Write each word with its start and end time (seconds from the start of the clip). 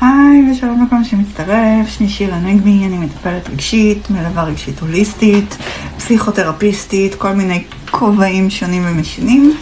היי 0.00 0.52
ושלום 0.52 0.86
לכל 0.86 0.96
מי 0.96 1.04
שמצטרף, 1.04 1.88
שמי 1.88 2.08
שירה 2.08 2.38
נגבי, 2.38 2.86
אני 2.86 2.98
מטפלת 2.98 3.48
רגשית, 3.48 4.10
מלווה 4.10 4.42
רגשית 4.42 4.80
הוליסטית, 4.80 5.56
פסיכותרפיסטית, 5.98 7.14
כל 7.14 7.32
מיני 7.32 7.64
כובעים 7.90 8.50
שונים 8.50 8.82
ומשונים. 8.86 9.54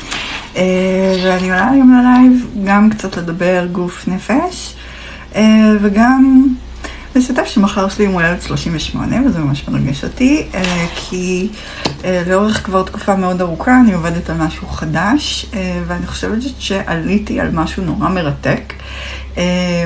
אה, 0.57 1.17
ואני 1.25 1.51
עולה 1.51 1.71
היום 1.71 1.93
ללייב 1.93 2.47
גם 2.65 2.91
קצת 2.91 3.17
לדבר 3.17 3.67
גוף 3.73 4.09
נפש, 4.09 4.75
אה, 5.35 5.73
וגם 5.81 6.49
לשתף 7.17 7.45
שמחר 7.47 7.89
שלי 7.89 8.05
יום 8.05 8.15
הולדת 8.15 8.43
38, 8.43 9.17
וזה 9.27 9.39
ממש 9.39 9.69
מרגש 9.69 10.05
אותי, 10.05 10.47
אה, 10.55 10.87
כי 10.97 11.49
לאורך 12.27 12.65
כבר 12.67 12.83
תקופה 12.83 13.17
מאוד 13.17 13.41
ארוכה 13.41 13.81
אני 13.81 13.93
עובדת 13.95 14.31
על 14.31 14.37
משהו 14.37 14.67
חדש, 14.67 15.47
ואני 15.87 16.07
חושבת 16.07 16.39
שעליתי 16.59 17.41
על 17.41 17.51
משהו 17.51 17.85
נורא 17.85 18.09
מרתק. 18.09 18.73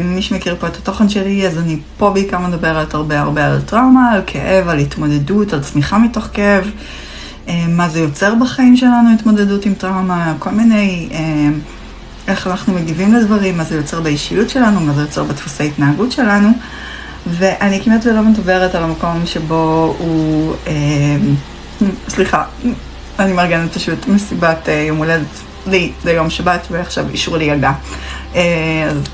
מי 0.05 0.23
שמכיר 0.23 0.57
פה 0.61 0.67
את 0.67 0.77
התוכן 0.77 1.09
שלי, 1.09 1.47
אז 1.47 1.59
אני 1.59 1.77
פה 1.97 2.11
בעיקר 2.11 2.39
מדברת 2.39 2.95
הרבה 2.95 3.21
הרבה 3.21 3.47
על 3.47 3.61
טראומה, 3.61 4.11
על 4.13 4.21
כאב, 4.27 4.69
על 4.69 4.79
התמודדות, 4.79 5.53
על 5.53 5.61
צמיחה 5.61 5.99
מתוך 5.99 6.29
כאב. 6.33 6.71
אה, 7.49 7.65
מה 7.69 7.89
זה 7.89 8.01
יוצר 8.01 8.35
בחיים 8.35 8.77
שלנו, 8.77 9.15
התמודדות 9.15 9.67
עם 9.67 9.75
טראומה, 9.75 10.35
כל 10.39 10.51
מיני, 10.51 11.09
אה, 11.13 11.49
איך 12.29 12.47
אנחנו 12.47 12.75
מגיבים 12.75 13.15
לדברים, 13.15 13.57
מה 13.57 13.65
זה 13.65 13.77
יוצר 13.77 14.01
באישיות 14.01 14.51
שלנו, 14.51 14.81
מה 14.81 14.93
זה 14.93 15.01
יוצר 15.01 15.25
בדפוסי 15.25 15.67
התנהגות 15.67 16.13
שלנו. 16.13 16.49
ואני 17.27 17.81
כמעט 17.85 18.07
ולא 18.07 18.23
מדברת 18.23 18.75
על 18.75 18.83
המקום 18.83 19.27
שבו 19.27 19.95
הוא, 19.99 20.55
אה, 20.67 20.73
סליחה, 22.09 22.45
אני 23.19 23.33
מארגנת 23.33 23.73
פשוט 23.75 24.09
מסיבת 24.09 24.69
יום 24.89 24.97
הולדת 24.97 25.27
לי, 25.67 25.93
זה 26.03 26.13
יום 26.13 26.31
שבת, 26.31 26.67
ועכשיו 26.71 27.05
אישרו 27.11 27.37
לי 27.37 27.45
ילדה. 27.45 27.73
אז 28.35 28.41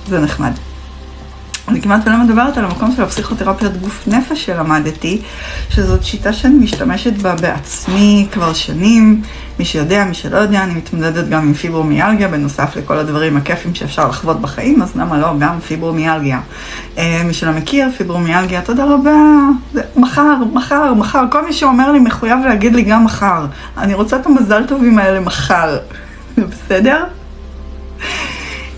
זה 0.06 0.20
נחמד. 0.20 0.52
אני 1.68 1.82
כמעט 1.82 2.00
ולא 2.06 2.16
מדברת 2.16 2.56
על 2.56 2.64
המקום 2.64 2.92
של 2.96 3.02
הפסיכותרפיית 3.02 3.76
גוף 3.76 4.08
נפש 4.08 4.44
שלמדתי, 4.44 5.22
שזאת 5.70 6.04
שיטה 6.04 6.32
שאני 6.32 6.54
משתמשת 6.54 7.12
בה 7.12 7.34
בעצמי 7.34 8.26
כבר 8.32 8.52
שנים. 8.52 9.22
מי 9.58 9.64
שיודע, 9.64 10.04
מי 10.04 10.14
שלא 10.14 10.36
יודע, 10.36 10.62
אני 10.62 10.74
מתמודדת 10.74 11.28
גם 11.28 11.42
עם 11.42 11.54
פיברומיאלגיה, 11.54 12.28
בנוסף 12.28 12.76
לכל 12.76 12.98
הדברים 12.98 13.36
הכיפים 13.36 13.74
שאפשר 13.74 14.08
לחוות 14.08 14.40
בחיים, 14.40 14.82
אז 14.82 14.96
למה 14.96 15.18
לא 15.18 15.38
גם 15.38 15.60
פיברומיאלגיה. 15.60 16.40
אה, 16.98 17.22
מי 17.24 17.34
שלא 17.34 17.52
מכיר, 17.52 17.88
פיברומיאלגיה, 17.96 18.62
תודה 18.62 18.84
רבה. 18.84 19.16
מחר, 19.96 20.36
מחר, 20.52 20.94
מחר. 20.94 21.24
כל 21.30 21.44
מי 21.44 21.52
שאומר 21.52 21.92
לי 21.92 21.98
מחויב 21.98 22.38
להגיד 22.44 22.74
לי 22.74 22.82
גם 22.82 23.04
מחר. 23.04 23.46
אני 23.78 23.94
רוצה 23.94 24.16
את 24.16 24.26
המזל 24.26 24.64
טובים 24.66 24.98
האלה 24.98 25.20
מחר. 25.20 25.78
זה 26.36 26.44
בסדר? 26.44 27.04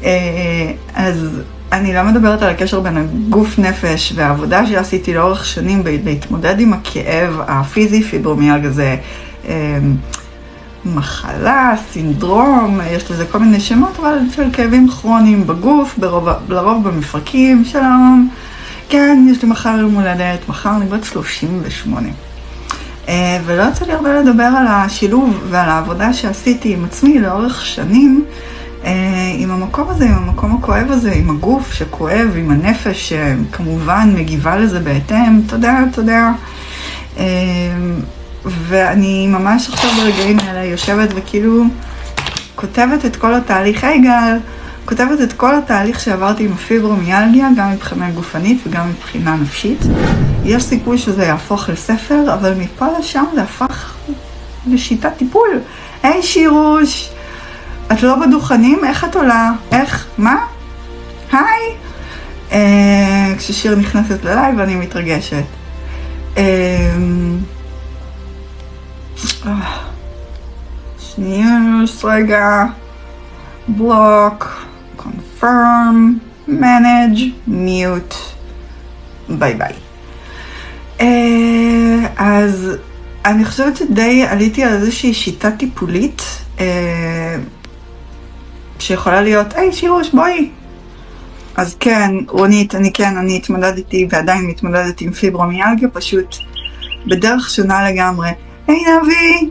אה, 0.04 0.72
אז... 0.94 1.40
אני 1.72 1.94
לא 1.94 2.02
מדברת 2.02 2.42
על 2.42 2.50
הקשר 2.50 2.80
בין 2.80 2.96
הגוף 2.96 3.58
נפש 3.58 4.12
והעבודה 4.16 4.66
שעשיתי 4.66 5.14
לאורך 5.14 5.44
שנים 5.44 5.82
להתמודד 6.04 6.60
עם 6.60 6.72
הכאב 6.72 7.40
הפיזי, 7.46 8.02
פיברומיאלגיה 8.02 8.70
זה 8.70 8.96
אה, 9.48 9.78
מחלה, 10.84 11.74
סינדרום, 11.92 12.80
יש 12.90 13.10
לזה 13.10 13.26
כל 13.26 13.38
מיני 13.38 13.60
שמות, 13.60 13.96
אבל 14.00 14.18
של 14.36 14.48
כאבים 14.52 14.88
כרוניים 14.88 15.46
בגוף, 15.46 15.98
ברוב, 15.98 16.28
לרוב 16.48 16.88
במפרקים, 16.88 17.64
שלום. 17.64 18.28
כן, 18.88 19.26
יש 19.30 19.42
לי 19.42 19.48
מחר 19.48 19.76
יום 19.80 19.94
הולדת, 19.94 20.48
מחר 20.48 20.76
אני 20.76 20.86
בת 20.86 21.04
38. 21.04 22.08
אה, 23.08 23.38
ולא 23.46 23.62
יצא 23.62 23.84
לי 23.84 23.92
הרבה 23.92 24.20
לדבר 24.20 24.50
על 24.58 24.66
השילוב 24.68 25.40
ועל 25.50 25.68
העבודה 25.68 26.12
שעשיתי 26.12 26.74
עם 26.74 26.84
עצמי 26.84 27.18
לאורך 27.18 27.66
שנים. 27.66 28.24
אה, 28.84 29.32
עם 29.36 29.50
המקום 29.50 29.88
הזה, 29.88 30.04
עם 30.04 30.14
המקום 30.14 30.56
הכואב 30.58 30.86
הזה, 30.90 31.12
עם 31.12 31.30
הגוף 31.30 31.72
שכואב, 31.72 32.28
עם 32.36 32.50
הנפש 32.50 33.12
שכמובן 33.12 34.12
מגיבה 34.16 34.56
לזה 34.56 34.80
בהתאם, 34.80 35.40
תודה, 35.46 35.84
תודה. 35.92 36.32
אה, 37.18 37.24
ואני 38.44 39.26
ממש 39.26 39.68
עכשיו 39.68 39.90
ברגעים 39.96 40.38
האלה 40.38 40.64
יושבת 40.64 41.08
וכאילו 41.14 41.64
כותבת 42.54 43.04
את 43.04 43.16
כל 43.16 43.34
התהליך, 43.34 43.84
היי 43.84 44.00
גל, 44.00 44.38
כותבת 44.84 45.20
את 45.20 45.32
כל 45.32 45.54
התהליך 45.54 46.00
שעברתי 46.00 46.44
עם 46.44 46.52
הפיברומיאלגיה, 46.52 47.48
גם 47.56 47.72
מבחינה 47.72 48.10
גופנית 48.10 48.58
וגם 48.66 48.88
מבחינה 48.88 49.36
נפשית. 49.36 49.78
יש 50.44 50.62
סיכוי 50.62 50.98
שזה 50.98 51.24
יהפוך 51.24 51.68
לספר, 51.68 52.34
אבל 52.34 52.54
מפה 52.54 52.86
לשם 52.98 53.24
זה 53.34 53.42
הפך 53.42 53.94
לשיטת 54.66 55.12
טיפול. 55.16 55.58
היי 56.02 56.22
שירוש! 56.22 57.10
את 57.92 58.02
לא 58.02 58.16
בדוכנים? 58.26 58.84
איך 58.84 59.04
את 59.04 59.16
עולה? 59.16 59.50
איך? 59.72 60.06
מה? 60.18 60.36
היי! 61.32 61.76
אה, 62.52 63.34
כששיר 63.38 63.76
נכנסת 63.76 64.24
ללייב 64.24 64.58
אני 64.58 64.74
מתרגשת. 64.74 65.44
אה, 66.36 66.96
שנייה, 70.98 71.58
רגע. 72.04 72.64
בלוק, 73.68 74.64
קונפירם, 74.96 76.18
מנאג', 76.48 77.18
מיוט, 77.46 78.14
ביי 79.28 79.54
ביי. 79.54 79.72
אז 82.16 82.70
אני 83.24 83.44
חושבת 83.44 83.76
שדי 83.76 84.24
עליתי 84.28 84.64
על 84.64 84.72
איזושהי 84.72 85.14
שיטה 85.14 85.50
טיפולית. 85.50 86.22
Uh, 86.56 86.60
שיכולה 88.80 89.22
להיות, 89.22 89.54
היי 89.54 89.72
שירוש 89.72 90.10
בואי. 90.14 90.50
אז 91.56 91.76
כן, 91.80 92.14
רונית, 92.28 92.74
אני 92.74 92.92
כן, 92.92 93.16
אני 93.16 93.36
התמודדתי 93.36 94.06
ועדיין 94.10 94.46
מתמודדת 94.46 95.00
עם 95.00 95.12
פיברומיאלגיה, 95.12 95.88
פשוט 95.88 96.36
בדרך 97.06 97.50
שונה 97.50 97.90
לגמרי. 97.90 98.28
היי 98.66 98.76
נבי! 98.76 99.50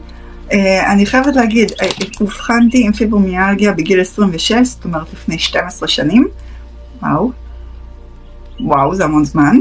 Uh, 0.49 0.53
אני 0.91 1.05
חייבת 1.05 1.35
להגיד, 1.35 1.71
uh, 1.71 1.83
אובחנתי 2.21 2.85
עם 2.85 2.93
פיברומיאלגיה 2.93 3.73
בגיל 3.73 4.01
26, 4.01 4.53
זאת 4.63 4.85
אומרת 4.85 5.13
לפני 5.13 5.39
12 5.39 5.87
שנים. 5.87 6.27
וואו. 7.01 7.31
וואו, 8.59 8.95
זה 8.95 9.03
המון 9.03 9.25
זמן. 9.25 9.57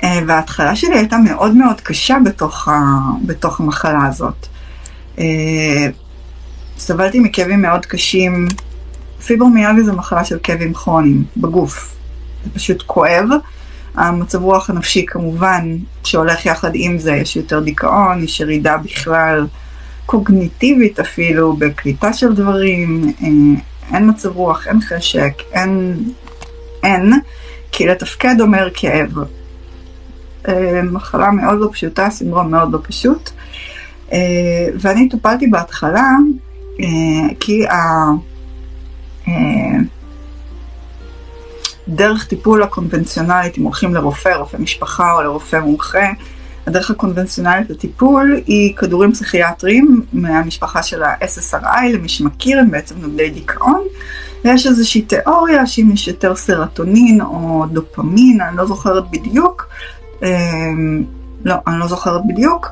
Uh, 0.00 0.04
וההתחלה 0.26 0.76
שלי 0.76 0.98
הייתה 0.98 1.16
מאוד 1.18 1.54
מאוד 1.54 1.80
קשה 1.80 2.16
בתוך, 2.24 2.68
ה, 2.68 2.72
בתוך 3.26 3.60
המחלה 3.60 4.06
הזאת. 4.06 4.46
Uh, 5.16 5.20
סבלתי 6.78 7.20
מכאבים 7.20 7.62
מאוד 7.62 7.86
קשים 7.86 8.48
פיברומיאלגיה 9.26 9.84
זה 9.84 9.92
מחלה 9.92 10.24
של 10.24 10.38
כאבים 10.42 10.74
כרוניים 10.74 11.24
בגוף. 11.36 11.96
זה 12.44 12.50
פשוט 12.54 12.82
כואב. 12.86 13.24
המצב 13.94 14.42
רוח 14.42 14.70
הנפשי 14.70 15.06
כמובן 15.06 15.76
שהולך 16.04 16.46
יחד 16.46 16.70
עם 16.74 16.98
זה, 16.98 17.12
יש 17.12 17.36
יותר 17.36 17.60
דיכאון, 17.60 18.24
יש 18.24 18.40
ירידה 18.40 18.76
בכלל 18.76 19.46
קוגניטיבית 20.06 21.00
אפילו, 21.00 21.56
בקליטה 21.56 22.12
של 22.12 22.34
דברים, 22.34 23.12
אה, 23.22 23.96
אין 23.96 24.10
מצב 24.10 24.36
רוח, 24.36 24.66
אין 24.66 24.80
חשק, 24.80 25.32
אין, 25.52 25.96
אין, 26.82 27.12
כי 27.72 27.86
לתפקד 27.86 28.40
אומר 28.40 28.68
כאב. 28.74 29.10
אה, 30.48 30.82
מחלה 30.82 31.30
מאוד 31.30 31.58
לא 31.60 31.68
פשוטה, 31.72 32.10
סינדרום 32.10 32.50
מאוד 32.50 32.72
לא 32.72 32.78
פשוט. 32.82 33.30
אה, 34.12 34.18
ואני 34.80 35.08
טופלתי 35.08 35.46
בהתחלה, 35.46 36.10
כי 37.40 37.66
ה... 37.66 37.76
אה, 39.28 39.32
דרך 41.88 42.26
טיפול 42.26 42.62
הקונבנציונלית, 42.62 43.58
אם 43.58 43.62
הולכים 43.62 43.94
לרופא, 43.94 44.28
רופא 44.28 44.56
משפחה 44.56 45.12
או 45.12 45.22
לרופא 45.22 45.56
מומחה, 45.56 46.06
הדרך 46.66 46.90
הקונבנציונלית 46.90 47.70
לטיפול 47.70 48.40
היא 48.46 48.76
כדורים 48.76 49.12
פסיכיאטריים 49.12 50.02
מהמשפחה 50.12 50.82
של 50.82 51.02
ה-SSRI, 51.02 51.88
למי 51.92 52.08
שמכיר, 52.08 52.58
הם 52.58 52.70
בעצם 52.70 52.94
נוגדי 52.98 53.30
דיכאון, 53.30 53.84
ויש 54.44 54.66
איזושהי 54.66 55.02
תיאוריה 55.02 55.66
שאם 55.66 55.90
יש 55.92 56.08
יותר 56.08 56.36
סרטונין 56.36 57.20
או 57.20 57.64
דופמין, 57.72 58.40
אני 58.40 58.56
לא 58.56 58.66
זוכרת 58.66 59.10
בדיוק, 59.10 59.68
אה, 60.22 60.28
לא, 61.44 61.54
אני 61.66 61.78
לא 61.78 61.86
זוכרת 61.86 62.20
בדיוק, 62.28 62.68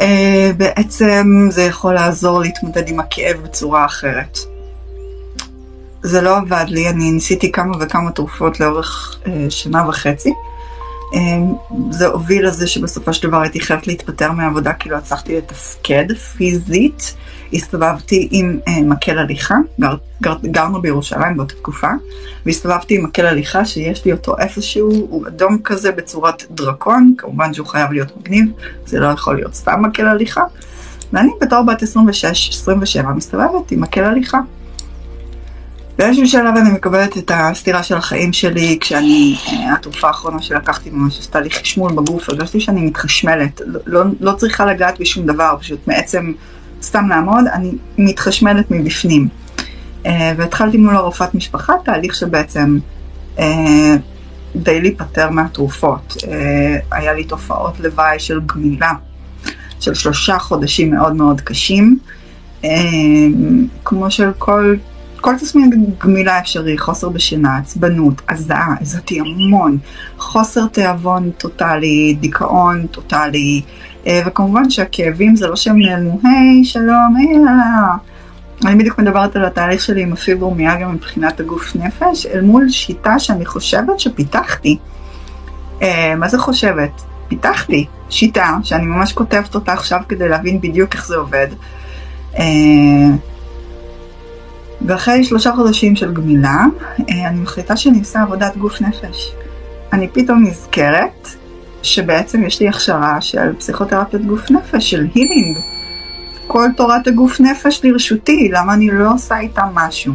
אה, 0.00 0.50
בעצם 0.56 1.48
זה 1.50 1.62
יכול 1.62 1.94
לעזור 1.94 2.40
להתמודד 2.40 2.88
עם 2.88 3.00
הכאב 3.00 3.36
בצורה 3.42 3.84
אחרת. 3.84 4.38
זה 6.08 6.20
לא 6.20 6.36
עבד 6.36 6.64
לי, 6.68 6.88
אני 6.88 7.12
ניסיתי 7.12 7.52
כמה 7.52 7.76
וכמה 7.80 8.10
תרופות 8.10 8.60
לאורך 8.60 9.18
אה, 9.26 9.46
שנה 9.50 9.88
וחצי. 9.88 10.32
אה, 11.14 11.20
זה 11.90 12.06
הוביל 12.06 12.46
לזה 12.46 12.66
שבסופו 12.66 13.12
של 13.12 13.28
דבר 13.28 13.40
הייתי 13.40 13.60
חייבת 13.60 13.86
להתפטר 13.86 14.32
מהעבודה 14.32 14.72
כי 14.72 14.88
לא 14.88 14.96
הצלחתי 14.96 15.36
לתפקד 15.36 16.12
פיזית. 16.36 17.14
הסתובבתי 17.52 18.28
עם 18.30 18.58
אה, 18.68 18.82
מקל 18.82 19.18
הליכה, 19.18 19.54
גר, 19.80 19.94
גר, 20.22 20.36
גרנו 20.42 20.82
בירושלים 20.82 21.36
באותה 21.36 21.54
תקופה, 21.54 21.90
והסתובבתי 22.46 22.96
עם 22.96 23.04
מקל 23.04 23.26
הליכה 23.26 23.64
שיש 23.64 24.04
לי 24.04 24.12
אותו 24.12 24.38
איפשהו, 24.38 24.90
הוא 24.90 25.26
אדום 25.26 25.58
כזה 25.64 25.92
בצורת 25.92 26.44
דרקון, 26.50 27.14
כמובן 27.18 27.54
שהוא 27.54 27.66
חייב 27.66 27.92
להיות 27.92 28.16
מגניב, 28.16 28.44
זה 28.86 29.00
לא 29.00 29.06
יכול 29.06 29.36
להיות 29.36 29.54
סתם 29.54 29.82
מקל 29.82 30.06
הליכה. 30.06 30.42
ואני 31.12 31.30
בתור 31.40 31.62
בת 31.62 31.82
26-27 31.82 31.86
מסתובבת 33.14 33.70
עם 33.70 33.80
מקל 33.80 34.04
הליכה. 34.04 34.38
באיזשהו 35.98 36.26
שלב 36.26 36.56
אני 36.56 36.70
מקבלת 36.70 37.18
את 37.18 37.30
הסתירה 37.34 37.82
של 37.82 37.96
החיים 37.96 38.32
שלי, 38.32 38.78
כשאני, 38.80 39.36
אה, 39.48 39.74
התרופה 39.74 40.06
האחרונה 40.06 40.42
שלקחתי 40.42 40.90
ממש 40.90 41.18
עשתה 41.18 41.40
לי 41.40 41.50
חשמול 41.50 41.92
בגוף, 41.92 42.28
הרגשתי 42.28 42.60
שאני 42.60 42.80
מתחשמלת, 42.80 43.60
לא, 43.86 44.02
לא 44.20 44.32
צריכה 44.32 44.66
לגעת 44.66 45.00
בשום 45.00 45.26
דבר, 45.26 45.56
פשוט 45.60 45.78
מעצם 45.86 46.32
סתם 46.82 47.08
לעמוד, 47.08 47.44
אני 47.52 47.72
מתחשמלת 47.98 48.70
מבפנים. 48.70 49.28
אה, 50.06 50.32
והתחלתי 50.36 50.76
מול 50.76 50.96
הרופאת 50.96 51.34
משפחה, 51.34 51.72
תהליך 51.84 52.14
שבעצם 52.14 52.78
אה, 53.38 53.94
די 54.56 54.80
להיפטר 54.80 55.30
מהתרופות. 55.30 56.16
היה 56.90 57.12
לי 57.12 57.24
תופעות 57.24 57.80
לוואי 57.80 58.18
של 58.18 58.40
גמילה, 58.46 58.92
של 59.80 59.94
שלושה 59.94 60.38
חודשים 60.38 60.90
מאוד 60.90 61.16
מאוד 61.16 61.40
קשים, 61.40 61.98
כמו 63.84 64.10
של 64.10 64.30
כל 64.38 64.74
כל 65.20 65.34
תסמין 65.36 65.70
גמילה 65.98 66.38
אפשרי, 66.38 66.78
חוסר 66.78 67.08
בשינה, 67.08 67.56
עצבנות, 67.56 68.22
הזעה, 68.28 68.74
הזעתי 68.80 69.20
המון, 69.20 69.78
חוסר 70.18 70.66
תיאבון 70.66 71.30
טוטאלי, 71.30 72.16
דיכאון 72.20 72.86
טוטאלי, 72.86 73.62
אה, 74.06 74.20
וכמובן 74.26 74.70
שהכאבים 74.70 75.36
זה 75.36 75.46
לא 75.46 75.56
שהם 75.56 75.78
נעלמו, 75.78 76.20
היי, 76.24 76.64
שלום, 76.64 77.16
היי, 77.16 77.34
יאללה. 77.34 77.96
אני 78.66 78.78
בדיוק 78.78 78.98
מדברת 78.98 79.36
על 79.36 79.44
התהליך 79.44 79.80
שלי 79.80 80.02
עם 80.02 80.12
הפיברומיאגיה 80.12 80.88
מבחינת 80.88 81.40
הגוף 81.40 81.76
נפש, 81.76 82.26
אל 82.26 82.40
מול 82.40 82.68
שיטה 82.68 83.18
שאני 83.18 83.46
חושבת 83.46 84.00
שפיתחתי. 84.00 84.78
אה, 85.82 86.14
מה 86.16 86.28
זה 86.28 86.38
חושבת? 86.38 86.90
פיתחתי 87.28 87.86
שיטה 88.10 88.56
שאני 88.62 88.86
ממש 88.86 89.12
כותבת 89.12 89.54
אותה 89.54 89.72
עכשיו 89.72 90.00
כדי 90.08 90.28
להבין 90.28 90.60
בדיוק 90.60 90.94
איך 90.94 91.06
זה 91.06 91.16
עובד. 91.16 91.46
אה, 92.38 92.44
ואחרי 94.86 95.24
שלושה 95.24 95.52
חודשים 95.56 95.96
של 95.96 96.12
גמילה, 96.12 96.64
אה, 97.10 97.28
אני 97.28 97.40
מחליטה 97.40 97.76
שאני 97.76 97.98
עושה 97.98 98.22
עבודת 98.22 98.56
גוף 98.56 98.80
נפש. 98.80 99.32
אני 99.92 100.08
פתאום 100.08 100.44
נזכרת 100.46 101.28
שבעצם 101.82 102.44
יש 102.44 102.60
לי 102.60 102.68
הכשרה 102.68 103.20
של 103.20 103.54
פסיכותרפיית 103.58 104.24
גוף 104.24 104.50
נפש, 104.50 104.90
של 104.90 105.06
הילינג. 105.14 105.58
כל 106.46 106.68
תורת 106.76 107.06
הגוף 107.06 107.40
נפש 107.40 107.80
לרשותי, 107.84 108.48
למה 108.52 108.74
אני 108.74 108.90
לא 108.90 109.12
עושה 109.12 109.38
איתה 109.38 109.62
משהו? 109.74 110.12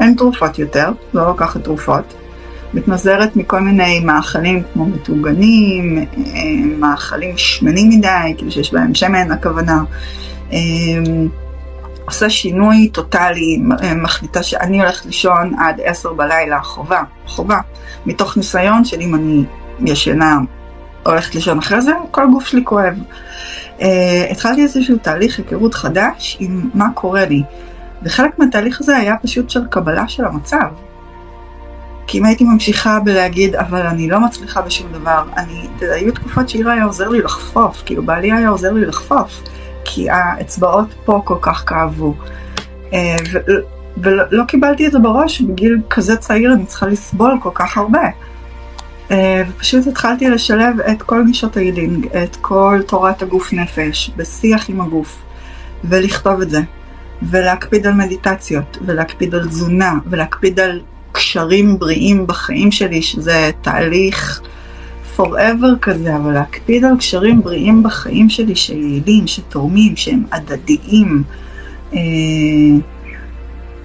אין 0.00 0.14
תרופות 0.14 0.58
יותר, 0.58 0.90
לא 1.14 1.26
לוקחת 1.26 1.64
תרופות. 1.64 2.14
מתנזרת 2.74 3.36
מכל 3.36 3.60
מיני 3.60 4.00
מאכלים 4.00 4.62
כמו 4.72 4.86
מטוגנים, 4.86 5.98
אה, 5.98 6.04
מאכלים 6.78 7.36
שמנים 7.36 7.88
מדי, 7.88 8.34
כאילו 8.36 8.52
שיש 8.52 8.72
בהם 8.72 8.94
שמן 8.94 9.32
הכוונה. 9.32 9.82
עושה 12.08 12.30
שינוי 12.30 12.88
טוטאלי, 12.88 13.62
אה, 13.82 13.94
מחליטה 13.94 14.42
שאני 14.42 14.80
הולכת 14.80 15.06
לישון 15.06 15.54
עד 15.58 15.80
עשר 15.84 16.12
בלילה, 16.12 16.60
חובה, 16.62 17.02
חובה. 17.26 17.60
מתוך 18.06 18.36
ניסיון 18.36 18.84
של 18.84 19.00
אם 19.00 19.14
אני 19.14 19.44
ישנה, 19.80 20.38
הולכת 21.06 21.34
לישון 21.34 21.58
אחרי 21.58 21.80
זה, 21.80 21.92
כל 22.10 22.24
הגוף 22.24 22.46
שלי 22.46 22.64
כואב. 22.64 22.94
Uh, 23.78 23.82
התחלתי 24.30 24.62
איזשהו 24.62 24.96
תהליך 24.96 25.38
היכרות 25.38 25.74
חדש 25.74 26.36
עם 26.40 26.70
מה 26.74 26.86
קורה 26.94 27.24
לי. 27.24 27.42
וחלק 28.02 28.38
מהתהליך 28.38 28.80
הזה 28.80 28.96
היה 28.96 29.16
פשוט 29.22 29.50
של 29.50 29.66
קבלה 29.70 30.08
של 30.08 30.24
המצב. 30.24 30.66
כי 32.06 32.18
אם 32.18 32.24
הייתי 32.24 32.44
ממשיכה 32.44 33.00
בלהגיד, 33.00 33.56
אבל 33.56 33.86
אני 33.86 34.10
לא 34.10 34.20
מצליחה 34.20 34.62
בשום 34.62 34.92
דבר, 34.92 35.22
אני, 35.36 35.68
היו 35.80 36.12
תקופות 36.12 36.48
שאירה 36.48 36.72
היה 36.72 36.84
עוזר 36.84 37.08
לי 37.08 37.20
לחפוף, 37.20 37.82
כאילו 37.86 38.02
בעלי 38.02 38.32
היה 38.32 38.48
עוזר 38.48 38.72
לי 38.72 38.86
לחפוף. 38.86 39.42
כי 39.84 40.10
האצבעות 40.10 40.94
פה 41.04 41.20
כל 41.24 41.38
כך 41.40 41.64
כאבו. 41.66 42.14
אה, 42.92 43.16
ולא 44.02 44.24
לא 44.30 44.44
קיבלתי 44.44 44.86
את 44.86 44.92
זה 44.92 44.98
בראש, 44.98 45.40
בגיל 45.40 45.78
כזה 45.90 46.16
צעיר 46.16 46.52
אני 46.52 46.66
צריכה 46.66 46.86
לסבול 46.86 47.38
כל 47.42 47.50
כך 47.54 47.78
הרבה. 47.78 48.02
אה, 49.10 49.42
ופשוט 49.48 49.86
התחלתי 49.86 50.30
לשלב 50.30 50.80
את 50.80 51.02
כל 51.02 51.22
גישות 51.26 51.56
ההילינג, 51.56 52.06
את 52.06 52.36
כל 52.36 52.80
תורת 52.86 53.22
הגוף 53.22 53.52
נפש, 53.52 54.10
בשיח 54.16 54.70
עם 54.70 54.80
הגוף, 54.80 55.22
ולכתוב 55.84 56.40
את 56.40 56.50
זה, 56.50 56.60
ולהקפיד 57.22 57.86
על 57.86 57.94
מדיטציות, 57.94 58.78
ולהקפיד 58.86 59.34
על 59.34 59.48
תזונה, 59.48 59.94
ולהקפיד 60.06 60.60
על 60.60 60.80
קשרים 61.12 61.78
בריאים 61.78 62.26
בחיים 62.26 62.72
שלי, 62.72 63.02
שזה 63.02 63.50
תהליך 63.62 64.40
forever 65.18 65.78
כזה, 65.82 66.16
אבל 66.16 66.32
להקפיד 66.32 66.84
על 66.84 66.96
קשרים 66.98 67.42
בריאים 67.42 67.82
בחיים 67.82 68.30
שלי, 68.30 68.56
שיעילים, 68.56 69.26
שתורמים, 69.26 69.96
שהם 69.96 70.24
הדדיים. 70.32 71.22
אה, 71.94 71.98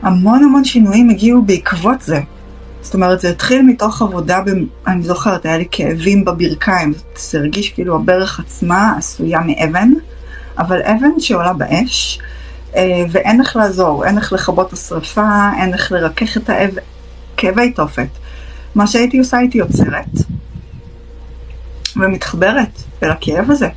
המון 0.01 0.43
המון 0.43 0.63
שינויים 0.63 1.09
הגיעו 1.09 1.41
בעקבות 1.41 2.01
זה. 2.01 2.19
זאת 2.81 2.93
אומרת, 2.93 3.19
זה 3.19 3.29
התחיל 3.29 3.61
מתוך 3.61 4.01
עבודה, 4.01 4.41
ב... 4.41 4.49
אני 4.87 5.03
זוכרת, 5.03 5.45
היה 5.45 5.57
לי 5.57 5.65
כאבים 5.71 6.25
בברכיים, 6.25 6.93
זה 7.17 7.37
הרגיש 7.37 7.69
כאילו 7.69 7.95
הברך 7.95 8.39
עצמה 8.39 8.93
עשויה 8.97 9.39
מאבן, 9.39 9.89
אבל 10.57 10.81
אבן 10.81 11.19
שעולה 11.19 11.53
באש, 11.53 12.19
אה, 12.75 13.03
ואין 13.11 13.41
איך 13.41 13.55
לעזור, 13.55 14.05
אין 14.05 14.17
איך 14.17 14.33
לכבות 14.33 14.67
את 14.67 14.73
השרפה, 14.73 15.49
אין 15.59 15.73
איך 15.73 15.91
לרכך 15.91 16.37
את 16.37 16.49
האב... 16.49 16.71
כאבי 17.37 17.71
תופת. 17.71 18.07
מה 18.75 18.87
שהייתי 18.87 19.17
עושה, 19.17 19.37
הייתי 19.37 19.59
עוצרת, 19.59 20.05
ומתחברת 21.95 22.83
אל 23.03 23.11
הכאב 23.11 23.51
הזה, 23.51 23.67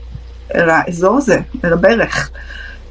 אל 0.54 0.70
האזור 0.70 1.16
הזה, 1.16 1.40
אל 1.64 1.72
הברך. 1.72 2.30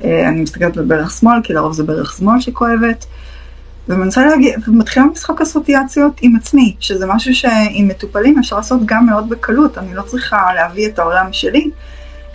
אה, 0.04 0.30
אני 0.30 0.42
מסתכלת 0.42 0.78
בברך 0.78 1.12
שמאל, 1.12 1.42
כי 1.44 1.54
לרוב 1.54 1.74
זה 1.74 1.84
ברך 1.84 2.14
שמאל 2.18 2.40
שכואבת, 2.40 3.06
ומנסה 3.90 4.26
להגיע, 4.26 4.58
ומתחילה 4.68 5.06
משחק 5.06 5.42
אסוציאציות 5.42 6.20
עם 6.22 6.36
עצמי, 6.36 6.76
שזה 6.80 7.06
משהו 7.06 7.36
שעם 7.36 7.88
מטופלים 7.88 8.40
אפשר 8.40 8.56
לעשות 8.56 8.86
גם 8.86 9.06
מאוד 9.06 9.30
בקלות, 9.30 9.78
אני 9.78 9.96
לא 9.96 10.02
צריכה 10.02 10.54
להביא 10.56 10.88
את 10.88 11.00
העולם 11.00 11.34
שלי, 11.34 11.70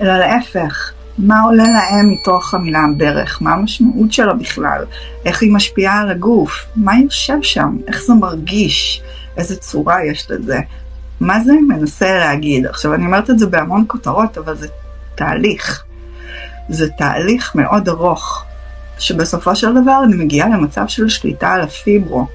אלא 0.01 0.19
להפך, 0.19 0.93
מה 1.19 1.41
עולה 1.41 1.65
להם 1.65 2.11
מתוך 2.11 2.55
המילה 2.55 2.85
ברך, 2.97 3.43
מה 3.43 3.53
המשמעות 3.53 4.13
שלה 4.13 4.35
בכלל, 4.35 4.85
איך 5.25 5.43
היא 5.43 5.53
משפיעה 5.53 6.01
על 6.01 6.11
הגוף, 6.11 6.67
מה 6.77 6.93
יושב 6.99 7.39
שם, 7.43 7.77
איך 7.89 8.03
זה 8.03 8.15
מרגיש, 8.15 9.03
איזה 9.37 9.57
צורה 9.57 10.05
יש 10.05 10.31
לזה, 10.31 10.59
מה 11.20 11.40
זה 11.40 11.52
מנסה 11.69 12.19
להגיד? 12.19 12.67
עכשיו, 12.67 12.94
אני 12.94 13.06
אומרת 13.06 13.31
את 13.31 13.38
זה 13.38 13.46
בהמון 13.46 13.84
כותרות, 13.87 14.38
אבל 14.38 14.56
זה 14.56 14.69
תהליך. 15.14 15.84
זה 16.69 16.88
תהליך 16.88 17.55
מאוד 17.55 17.88
ארוך, 17.88 18.44
שבסופו 18.99 19.56
של 19.56 19.82
דבר 19.82 20.00
אני 20.05 20.17
מגיעה 20.17 20.49
למצב 20.49 20.88
של 20.88 21.08
שליטה 21.08 21.52
על 21.52 21.61
הפיברו. 21.61 22.26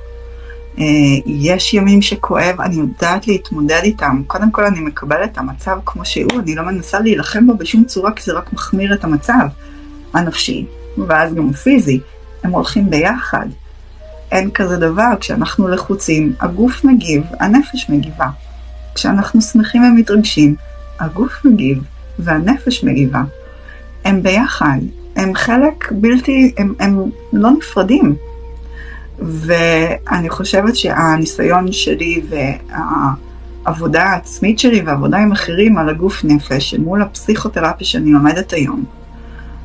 אה, 0.79 0.83
יש 1.25 1.73
ימים 1.73 2.01
שכואב, 2.01 2.61
אני 2.61 2.75
יודעת 2.75 3.27
להתמודד 3.27 3.81
איתם. 3.83 4.21
קודם 4.27 4.51
כל 4.51 4.65
אני 4.65 4.79
מקבלת 4.79 5.31
את 5.31 5.37
המצב 5.37 5.77
כמו 5.85 6.05
שהוא, 6.05 6.39
אני 6.39 6.55
לא 6.55 6.63
מנסה 6.63 6.99
להילחם 6.99 7.47
בו 7.47 7.57
בשום 7.57 7.83
צורה, 7.83 8.11
כי 8.11 8.23
זה 8.23 8.33
רק 8.33 8.53
מחמיר 8.53 8.93
את 8.93 9.03
המצב 9.03 9.47
הנפשי, 10.13 10.65
ואז 11.07 11.33
גם 11.33 11.49
הפיזי. 11.49 11.99
הם 12.43 12.51
הולכים 12.51 12.89
ביחד. 12.89 13.45
אין 14.31 14.51
כזה 14.51 14.77
דבר, 14.77 15.11
כשאנחנו 15.19 15.67
לחוצים, 15.67 16.33
הגוף 16.39 16.83
מגיב, 16.83 17.23
הנפש 17.39 17.89
מגיבה. 17.89 18.27
כשאנחנו 18.95 19.41
שמחים 19.41 19.83
ומתרגשים, 19.83 20.55
הגוף 20.99 21.45
מגיב 21.45 21.83
והנפש 22.19 22.83
מגיבה. 22.83 23.21
הם 24.05 24.23
ביחד, 24.23 24.77
הם 25.15 25.35
חלק 25.35 25.91
בלתי, 25.91 26.53
הם, 26.57 26.73
הם 26.79 27.09
לא 27.33 27.51
נפרדים. 27.51 28.15
ואני 29.19 30.29
חושבת 30.29 30.75
שהניסיון 30.75 31.71
שלי 31.71 32.21
והעבודה 33.65 34.03
העצמית 34.03 34.59
שלי 34.59 34.81
ועבודה 34.81 35.17
עם 35.17 35.31
אחרים 35.31 35.77
על 35.77 35.89
הגוף 35.89 36.23
נפש, 36.23 36.73
מול 36.73 37.01
הפסיכותרפיה 37.01 37.87
שאני 37.87 38.11
לומדת 38.11 38.53
היום, 38.53 38.85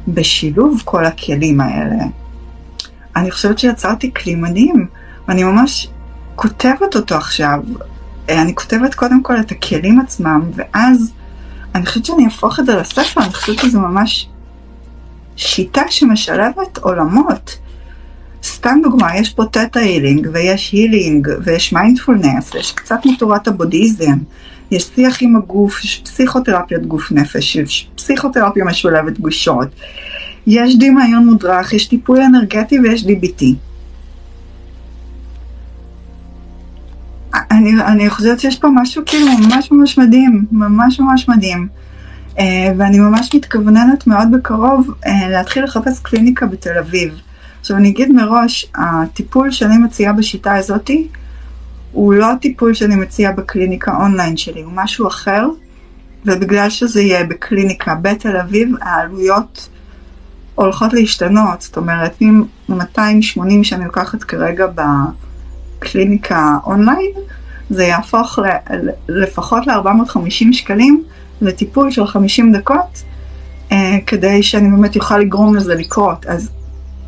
בשילוב 0.08 0.82
כל 0.84 1.04
הכלים 1.04 1.60
האלה, 1.60 2.04
אני 3.16 3.30
חושבת 3.30 3.58
שיצרתי 3.58 4.14
כלי 4.14 4.34
מדהים, 4.34 4.86
ואני 5.28 5.44
ממש 5.44 5.88
כותבת 6.36 6.96
אותו 6.96 7.14
עכשיו 7.14 7.60
אני 8.28 8.54
כותבת 8.54 8.94
קודם 8.94 9.22
כל 9.22 9.40
את 9.40 9.50
הכלים 9.50 10.00
עצמם, 10.00 10.42
ואז 10.54 11.12
אני 11.74 11.86
חושבת 11.86 12.04
שאני 12.04 12.24
אהפוך 12.24 12.60
את 12.60 12.66
זה 12.66 12.76
לספר, 12.76 13.20
אני 13.20 13.32
חושבת 13.32 13.58
שזה 13.58 13.78
ממש 13.78 14.28
שיטה 15.36 15.82
שמשלבת 15.90 16.78
עולמות. 16.78 17.58
סתם 18.42 18.78
דוגמה, 18.82 19.16
יש 19.16 19.30
פה 19.30 19.44
theta 19.44 19.78
healing, 19.78 20.28
ויש 20.32 20.72
healing, 20.72 21.28
ויש 21.44 21.72
מיינדפולנס, 21.72 22.54
ויש 22.54 22.72
קצת 22.72 22.98
מתורת 23.04 23.48
הבודהיזם, 23.48 24.18
יש 24.70 24.90
שיח 24.94 25.18
עם 25.20 25.36
הגוף, 25.36 25.84
יש 25.84 26.02
פסיכותרפיית 26.04 26.86
גוף 26.86 27.12
נפש, 27.12 27.56
יש 27.56 27.88
פסיכותרפיה 27.94 28.64
משולבת 28.64 29.18
גישות, 29.18 29.68
יש 30.46 30.76
דמיון 30.76 31.26
מודרך, 31.26 31.72
יש 31.72 31.86
טיפול 31.86 32.20
אנרגטי 32.20 32.80
ויש 32.80 33.04
DBT. 33.04 33.44
אני, 37.34 37.82
אני 37.82 38.10
חושבת 38.10 38.40
שיש 38.40 38.58
פה 38.58 38.68
משהו 38.74 39.02
כאילו 39.06 39.26
ממש 39.38 39.72
ממש 39.72 39.98
מדהים, 39.98 40.46
ממש 40.52 41.00
ממש 41.00 41.28
מדהים. 41.28 41.68
Uh, 42.30 42.42
ואני 42.76 42.98
ממש 42.98 43.34
מתכווננת 43.34 44.06
מאוד 44.06 44.28
בקרוב 44.32 44.90
uh, 45.04 45.08
להתחיל 45.30 45.64
לחפש 45.64 46.00
קליניקה 46.00 46.46
בתל 46.46 46.78
אביב. 46.78 47.14
עכשיו 47.60 47.76
אני 47.76 47.88
אגיד 47.88 48.12
מראש, 48.12 48.66
הטיפול 48.74 49.50
שאני 49.50 49.78
מציעה 49.78 50.12
בשיטה 50.12 50.54
הזאתי, 50.54 51.08
הוא 51.92 52.14
לא 52.14 52.32
הטיפול 52.32 52.74
שאני 52.74 52.96
מציעה 52.96 53.32
בקליניקה 53.32 53.96
אונליין 53.96 54.36
שלי, 54.36 54.62
הוא 54.62 54.72
משהו 54.74 55.08
אחר, 55.08 55.48
ובגלל 56.24 56.70
שזה 56.70 57.00
יהיה 57.00 57.24
בקליניקה 57.24 57.94
בתל 57.94 58.36
אביב, 58.36 58.68
העלויות 58.80 59.68
הולכות 60.54 60.92
להשתנות, 60.92 61.62
זאת 61.62 61.76
אומרת, 61.76 62.16
אם 62.22 62.42
280 62.68 63.64
שאני 63.64 63.84
לוקחת 63.84 64.22
כרגע 64.22 64.66
בקליניקה 65.80 66.56
אונליין, 66.66 67.12
זה 67.70 67.84
יהפוך 67.84 68.38
ל, 68.38 68.48
לפחות 69.08 69.66
ל-450 69.66 70.52
שקלים 70.52 71.04
לטיפול 71.40 71.90
של 71.90 72.06
50 72.06 72.52
דקות, 72.52 73.02
אה, 73.72 73.98
כדי 74.06 74.42
שאני 74.42 74.70
באמת 74.70 74.96
אוכל 74.96 75.18
לגרום 75.18 75.56
לזה 75.56 75.74
לקרות. 75.74 76.26
אז 76.26 76.50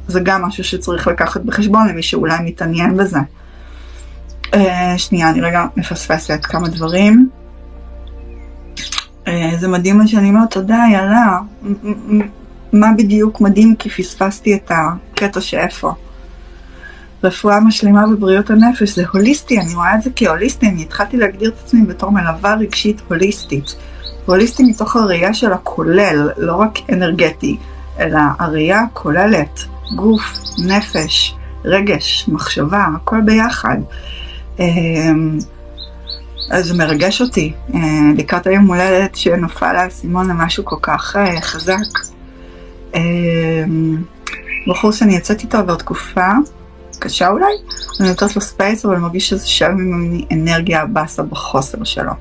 זה 0.09 0.21
גם 0.21 0.43
משהו 0.43 0.65
שצריך 0.65 1.07
לקחת 1.07 1.41
בחשבון 1.41 1.89
למי 1.89 2.03
שאולי 2.03 2.39
מתעניין 2.45 2.97
בזה. 2.97 3.19
אה, 4.55 4.99
שנייה, 4.99 5.31
אני 5.31 5.41
רגע 5.41 5.65
מפספסת 5.77 6.41
כמה 6.43 6.69
דברים. 6.69 7.29
אה, 9.29 9.51
זה 9.61 9.69
מדהים 9.69 9.99
מה 9.99 10.07
שאני 10.07 10.29
אומרת, 10.29 10.51
תודה, 10.51 10.85
יאללה. 10.93 11.39
מה 12.73 12.87
בדיוק 12.99 13.41
מדהים 13.41 13.77
כי 13.77 13.91
פספסתי 13.91 14.55
את 14.55 14.71
הקטע 14.71 15.41
שאיפה. 15.41 15.93
רפואה 17.25 17.61
משלימה 17.61 18.07
בבריאות 18.07 18.51
הנפש 18.51 18.95
זה 18.95 19.05
הוליסטי, 19.13 19.61
אני 19.61 19.75
רואה 19.75 19.95
את 19.95 20.03
זה 20.03 20.11
כהוליסטי, 20.17 20.69
אני 20.69 20.83
התחלתי 20.83 21.17
להגדיר 21.17 21.51
את 21.51 21.55
עצמי 21.65 21.87
בתור 21.87 22.11
מלווה 22.11 22.55
רגשית 22.55 23.03
הוליסטית. 23.09 23.77
הוליסטי 24.27 24.63
מתוך 24.63 24.97
הראייה 24.97 25.35
של 25.35 25.53
הכולל, 25.53 26.31
לא 26.37 26.57
רק 26.57 26.79
אנרגטי, 26.93 27.57
אלא 28.01 28.21
הראייה 28.39 28.81
כוללת 28.93 29.61
גוף, 29.97 30.23
נפש, 30.67 31.35
רגש, 31.65 32.25
מחשבה, 32.29 32.87
הכל 32.97 33.21
ביחד. 33.25 33.79
אמ, 34.59 35.39
אז 36.51 36.67
זה 36.67 36.75
מרגש 36.75 37.21
אותי, 37.21 37.53
אה, 37.75 37.81
לקראת 38.17 38.47
היום 38.47 38.67
הולדת 38.67 39.17
שנופל 39.17 39.77
האסימון 39.77 40.29
למשהו 40.29 40.65
כל 40.65 40.77
כך 40.83 41.17
אה, 41.17 41.41
חזק. 41.41 41.99
אמ, 42.95 44.03
בחור 44.69 44.93
שאני 44.93 45.17
יצאתי 45.17 45.45
איתו 45.45 45.59
עבר 45.59 45.75
תקופה 45.75 46.31
קשה 47.03 47.29
אולי, 47.29 47.53
אני 48.01 48.09
נותנת 48.09 48.37
לו 48.37 48.43
space, 48.43 48.85
אבל 48.85 48.95
אני 48.95 49.03
מרגיש 49.03 49.29
שזה 49.29 49.49
שאב 49.49 49.71
ממני 49.71 50.25
אנרגיה 50.33 50.87
באסה 50.87 51.23
בחוסר 51.23 51.85
שלו. 51.85 52.13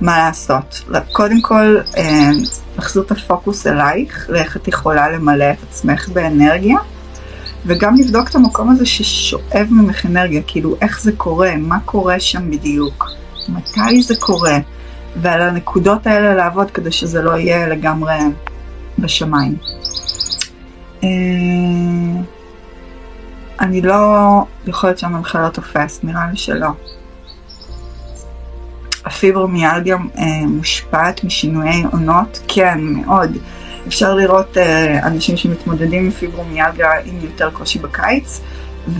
מה 0.00 0.18
לעשות? 0.18 0.84
קודם 1.12 1.42
כל, 1.42 1.76
אה, 1.96 2.30
לחזור 2.78 3.04
את 3.04 3.10
הפוקוס 3.10 3.66
אלייך, 3.66 4.26
ואיך 4.32 4.56
את 4.56 4.68
יכולה 4.68 5.10
למלא 5.10 5.50
את 5.50 5.56
עצמך 5.68 6.08
באנרגיה, 6.08 6.76
וגם 7.66 7.94
לבדוק 7.96 8.28
את 8.28 8.34
המקום 8.34 8.70
הזה 8.70 8.86
ששואב 8.86 9.66
ממך 9.70 10.06
אנרגיה, 10.06 10.42
כאילו 10.46 10.76
איך 10.80 11.00
זה 11.00 11.12
קורה, 11.16 11.56
מה 11.56 11.80
קורה 11.84 12.20
שם 12.20 12.50
בדיוק, 12.50 13.06
מתי 13.48 14.02
זה 14.02 14.14
קורה, 14.20 14.58
ועל 15.16 15.42
הנקודות 15.42 16.06
האלה 16.06 16.34
לעבוד 16.34 16.70
כדי 16.70 16.92
שזה 16.92 17.22
לא 17.22 17.36
יהיה 17.36 17.68
לגמרי 17.68 18.14
בשמיים. 18.98 19.56
אני 23.62 23.82
לא, 23.82 23.96
יכול 24.66 24.88
להיות 24.88 24.98
שהמנחה 24.98 25.42
לא 25.42 25.48
תופס, 25.48 26.00
נראה 26.02 26.26
לי 26.30 26.36
שלא. 26.36 26.68
הפיברומיאלגיה 29.04 29.96
אה, 30.18 30.46
מושפעת 30.46 31.24
משינויי 31.24 31.82
עונות? 31.92 32.40
כן, 32.48 32.78
מאוד. 32.80 33.36
אפשר 33.86 34.14
לראות 34.14 34.58
אה, 34.58 35.06
אנשים 35.06 35.36
שמתמודדים 35.36 36.04
עם 36.04 36.10
פיברומיאלגיה 36.10 36.90
עם 37.04 37.14
יותר 37.22 37.50
קושי 37.50 37.78
בקיץ, 37.78 38.40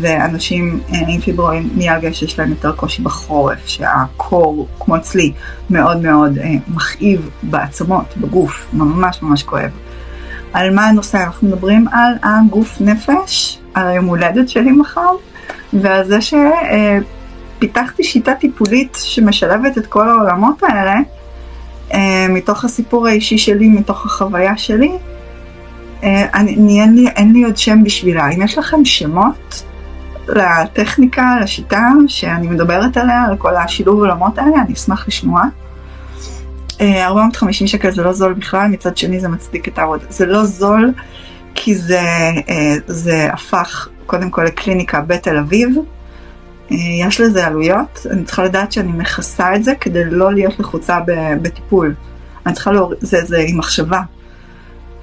ואנשים 0.00 0.81
אה, 0.92 0.99
עם 1.09 1.21
פיברומיאלגיה 1.21 2.12
שיש 2.12 2.38
להם 2.38 2.50
יותר 2.50 2.73
קושי 2.73 3.02
בחורף, 3.02 3.66
שהקור, 3.66 4.69
כמו 4.81 4.97
אצלי, 4.97 5.33
מאוד 5.71 6.02
מאוד 6.02 6.38
אה, 6.38 6.54
מכאיב 6.69 7.31
בעצמות, 7.42 8.16
בגוף, 8.16 8.66
ממש 8.73 9.23
ממש 9.23 9.42
כואב. 9.42 9.71
על 10.52 10.75
מה 10.75 10.87
הנושא? 10.87 11.19
אנחנו 11.19 11.49
מדברים 11.49 11.88
על 11.88 12.12
הגוף 12.23 12.81
נפש, 12.81 13.62
על 13.75 13.88
היום 13.88 14.05
הולדת 14.05 14.49
שלי 14.49 14.73
מחר, 14.73 15.11
ועל 15.73 16.05
זה 16.05 16.19
שפיתחתי 17.59 18.05
שיטה 18.05 18.35
טיפולית 18.35 18.99
שמשלבת 19.02 19.79
את 19.79 19.87
כל 19.87 20.09
העולמות 20.09 20.62
האלה, 20.62 20.97
אה, 21.95 22.26
מתוך 22.29 22.64
הסיפור 22.64 23.07
האישי 23.07 23.38
שלי, 23.38 23.69
מתוך 23.69 24.07
החוויה 24.07 24.57
שלי. 24.57 24.93
אה, 26.02 26.26
אני, 26.35 26.81
אין, 26.81 26.95
לי, 26.95 27.09
אין 27.09 27.33
לי 27.33 27.45
עוד 27.45 27.57
שם 27.57 27.85
בשבילה. 27.85 28.31
אם 28.31 28.43
יש 28.43 28.59
לכם 28.59 28.85
שמות 28.85 29.62
לטכניקה, 30.29 31.37
לשיטה 31.43 31.88
שאני 32.07 32.47
מדברת 32.47 32.97
עליה, 32.97 33.25
על 33.25 33.37
כל 33.37 33.57
השילוב 33.57 33.99
עולמות 33.99 34.38
האלה, 34.38 34.57
אני 34.67 34.75
אשמח 34.75 35.09
לשמוע. 35.09 35.43
450 36.81 37.67
שקל 37.67 37.91
זה 37.91 38.02
לא 38.02 38.12
זול 38.12 38.33
בכלל, 38.33 38.67
מצד 38.69 38.97
שני 38.97 39.21
זה 39.21 39.29
מצדיק 39.29 39.69
את 39.69 39.79
העבודה. 39.79 40.05
זה 40.09 40.26
לא 40.26 40.45
זול 40.45 40.93
כי 41.54 41.75
זה, 41.75 42.00
אה, 42.49 42.75
זה 42.87 43.28
הפך 43.32 43.88
קודם 44.06 44.30
כל 44.30 44.42
לקליניקה 44.42 45.00
בתל 45.00 45.37
אביב. 45.37 45.68
אה, 46.71 46.76
יש 47.00 47.21
לזה 47.21 47.47
עלויות, 47.47 48.06
אני 48.11 48.25
צריכה 48.25 48.44
לדעת 48.44 48.73
שאני 48.73 48.92
מכסה 48.92 49.56
את 49.56 49.64
זה 49.64 49.75
כדי 49.75 50.04
לא 50.04 50.32
להיות 50.32 50.61
לחוצה 50.61 50.99
בטיפול. 51.42 51.94
אני 52.47 52.54
צריכה 52.54 52.73
להוריד, 52.73 52.99
זה, 53.02 53.25
זה 53.25 53.44
עם 53.49 53.59
מחשבה. 53.59 54.00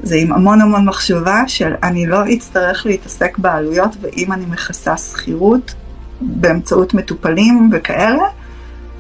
זה 0.04 0.16
עם 0.16 0.34
המון 0.34 0.62
המון 0.62 0.86
מחשבה 0.86 1.44
של 1.48 1.74
אני 1.84 2.08
לא 2.08 2.20
אצטרך 2.34 2.86
להתעסק 2.86 3.38
בעלויות 3.38 3.96
ואם 4.02 4.32
אני 4.32 4.46
מכסה 4.46 4.98
שכירות 4.98 5.74
באמצעות 6.22 6.94
מטופלים 6.94 7.70
וכאלה, 7.74 8.24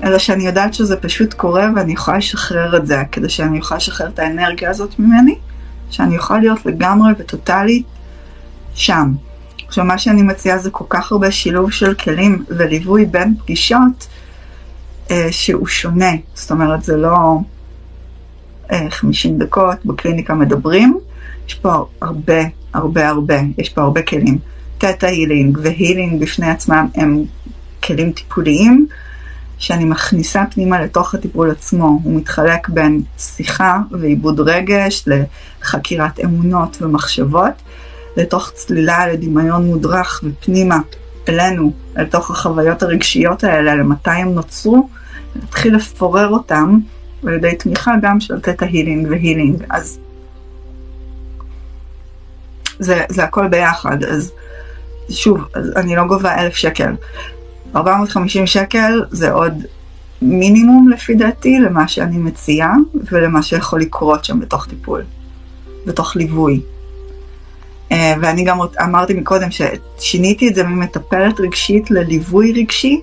אלא 0.03 0.18
שאני 0.18 0.46
יודעת 0.46 0.74
שזה 0.74 0.96
פשוט 0.98 1.34
קורה 1.34 1.70
ואני 1.75 1.94
יכולה 1.94 2.18
לשחרר 2.18 2.77
את 2.77 2.88
זה, 2.88 3.03
כדי 3.12 3.29
שאני 3.29 3.60
אוכל 3.60 3.75
לשחרר 3.75 4.08
את 4.08 4.20
האנרגיה 4.20 4.70
הזאת 4.70 5.00
ממני, 5.00 5.36
שאני 5.89 6.17
אוכל 6.17 6.38
להיות 6.38 6.65
לגמרי 6.65 7.12
וטוטאלית 7.17 7.86
שם. 8.74 9.13
עכשיו, 9.67 9.86
מה 9.86 9.98
שאני 9.98 10.22
מציעה 10.22 10.58
זה 10.58 10.69
כל 10.72 10.86
כך 10.89 11.12
הרבה 11.12 11.31
שילוב 11.31 11.72
של 11.72 11.93
כלים 11.93 12.46
וליווי 12.50 13.05
בין 13.05 13.36
פגישות, 13.36 14.08
אה, 15.12 15.27
שהוא 15.31 15.67
שונה. 15.67 16.12
זאת 16.34 16.51
אומרת, 16.51 16.84
זה 16.84 16.98
לא 16.98 17.38
אה, 18.72 18.88
50 18.89 19.39
דקות 19.39 19.86
בקליניקה 19.86 20.34
מדברים, 20.34 21.00
יש 21.48 21.55
פה 21.55 21.86
הרבה, 22.01 22.41
הרבה, 22.74 23.10
הרבה, 23.10 23.36
יש 23.58 23.69
פה 23.69 23.81
הרבה 23.81 24.01
כלים. 24.01 24.38
תטא 24.77 25.05
הילינג 25.05 25.58
והילינג 25.62 26.22
בפני 26.22 26.50
עצמם 26.50 26.88
הם 26.96 27.24
כלים 27.84 28.12
טיפוליים. 28.12 28.88
שאני 29.60 29.86
מכניסה 29.86 30.44
פנימה 30.51 30.82
לתוך 30.82 31.16
הטיפול 31.16 31.51
עצמו. 31.51 32.00
הוא 32.04 32.16
מתחלק 32.16 32.70
בין 32.70 33.01
שיחה 33.18 33.80
ועיבוד 33.92 34.39
רגש 34.39 35.06
לחקירת 35.08 36.20
אמונות 36.20 36.78
ומחשבות, 36.82 37.54
לתוך 38.18 38.51
צלילה 38.54 39.08
לדמיון 39.08 39.66
מודרך 39.66 40.24
ופנימה 40.24 40.78
אלינו, 41.30 41.72
אל 41.98 42.06
תוך 42.06 42.32
החוויות 42.32 42.84
הרגשיות 42.84 43.44
האלה, 43.44 43.75
למתי 43.75 44.10
הם 44.10 44.34
נוצרו, 44.34 44.89
להתחיל 45.36 45.75
לפורר 45.75 46.28
אותם 46.28 46.78
על 47.28 47.34
ידי 47.34 47.56
תמיכה 47.56 47.92
גם 48.01 48.20
של 48.20 48.39
תטא 48.39 48.66
הילינג 48.66 49.08
והילינג. 49.10 49.63
אז 49.70 50.00
זה, 52.80 53.04
זה 53.10 53.24
הכל 53.24 53.48
ביחד, 53.48 54.04
אז 54.04 54.32
שוב, 55.10 55.48
אז 55.54 55.72
אני 55.75 55.96
לא 55.96 56.04
גובה 56.04 56.36
אלף 56.36 56.56
שקל. 56.56 56.92
450 57.76 58.48
שקל 58.48 59.04
זה 59.12 59.32
עוד 59.32 59.54
מינימום 60.22 60.90
לפי 60.90 61.16
דעתי 61.16 61.60
למה 61.60 61.88
שאני 61.88 62.18
מציעה 62.18 62.74
ולמה 63.12 63.44
שיכול 63.44 63.82
לקרות 63.82 64.26
שם 64.26 64.40
בתוך 64.40 64.68
טיפול, 64.68 65.04
בתוך 65.86 66.16
ליווי. 66.16 66.62
אה, 67.92 68.14
ואני 68.22 68.44
גם 68.44 68.60
אמרתי 68.84 69.14
מקודם 69.14 69.48
ששיניתי 69.52 70.48
את 70.48 70.56
זה 70.56 70.64
ממטפלת 70.64 71.40
רגשית 71.40 71.92
לליווי 71.92 72.52
רגשי, 72.52 73.02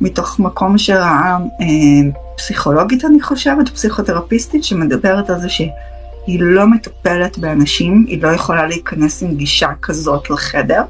מתוך 0.00 0.38
מקום 0.38 0.78
שראה 0.78 1.36
אה, 1.60 2.10
פסיכולוגית 2.36 3.04
אני 3.04 3.22
חושבת, 3.22 3.68
פסיכותרפיסטית, 3.68 4.64
שמדברת 4.64 5.30
על 5.30 5.40
זה 5.40 5.48
שהיא 5.48 6.40
לא 6.40 6.66
מטפלת 6.66 7.38
באנשים, 7.38 8.04
היא 8.08 8.22
לא 8.22 8.28
יכולה 8.28 8.66
להיכנס 8.66 9.22
עם 9.22 9.34
גישה 9.34 9.70
כזאת 9.82 10.30
לחדר, 10.30 10.82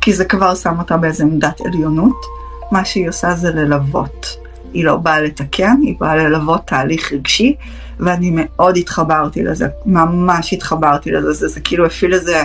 כי 0.00 0.12
זה 0.12 0.24
כבר 0.24 0.54
שם 0.54 0.78
אותה 0.78 0.96
באיזה 0.96 1.24
עמדת 1.24 1.60
עליונות. 1.60 2.37
מה 2.70 2.84
שהיא 2.84 3.08
עושה 3.08 3.34
זה 3.34 3.50
ללוות. 3.50 4.36
היא 4.72 4.84
לא 4.84 4.96
באה 4.96 5.20
לתקן, 5.20 5.76
היא 5.82 5.94
באה 6.00 6.16
ללוות 6.16 6.66
תהליך 6.66 7.12
רגשי, 7.12 7.54
ואני 8.00 8.30
מאוד 8.34 8.76
התחברתי 8.76 9.42
לזה, 9.42 9.68
ממש 9.86 10.52
התחברתי 10.52 11.10
לזה, 11.10 11.32
זה, 11.32 11.48
זה 11.48 11.60
כאילו 11.60 11.86
הפיל 11.86 12.14
איזה, 12.14 12.42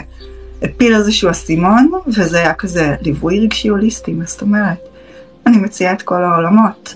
הפיל 0.62 0.96
איזשהו 0.96 1.30
אסימון, 1.30 1.92
וזה 2.08 2.40
היה 2.40 2.54
כזה 2.54 2.96
ליווי 3.02 3.40
רגשי 3.40 3.68
הוליסטי, 3.68 4.14
מה 4.14 4.26
זאת 4.26 4.42
אומרת? 4.42 4.80
אני 5.48 5.58
מציעה 5.58 5.94
את 5.94 6.02
כל 6.02 6.24
העולמות. 6.24 6.96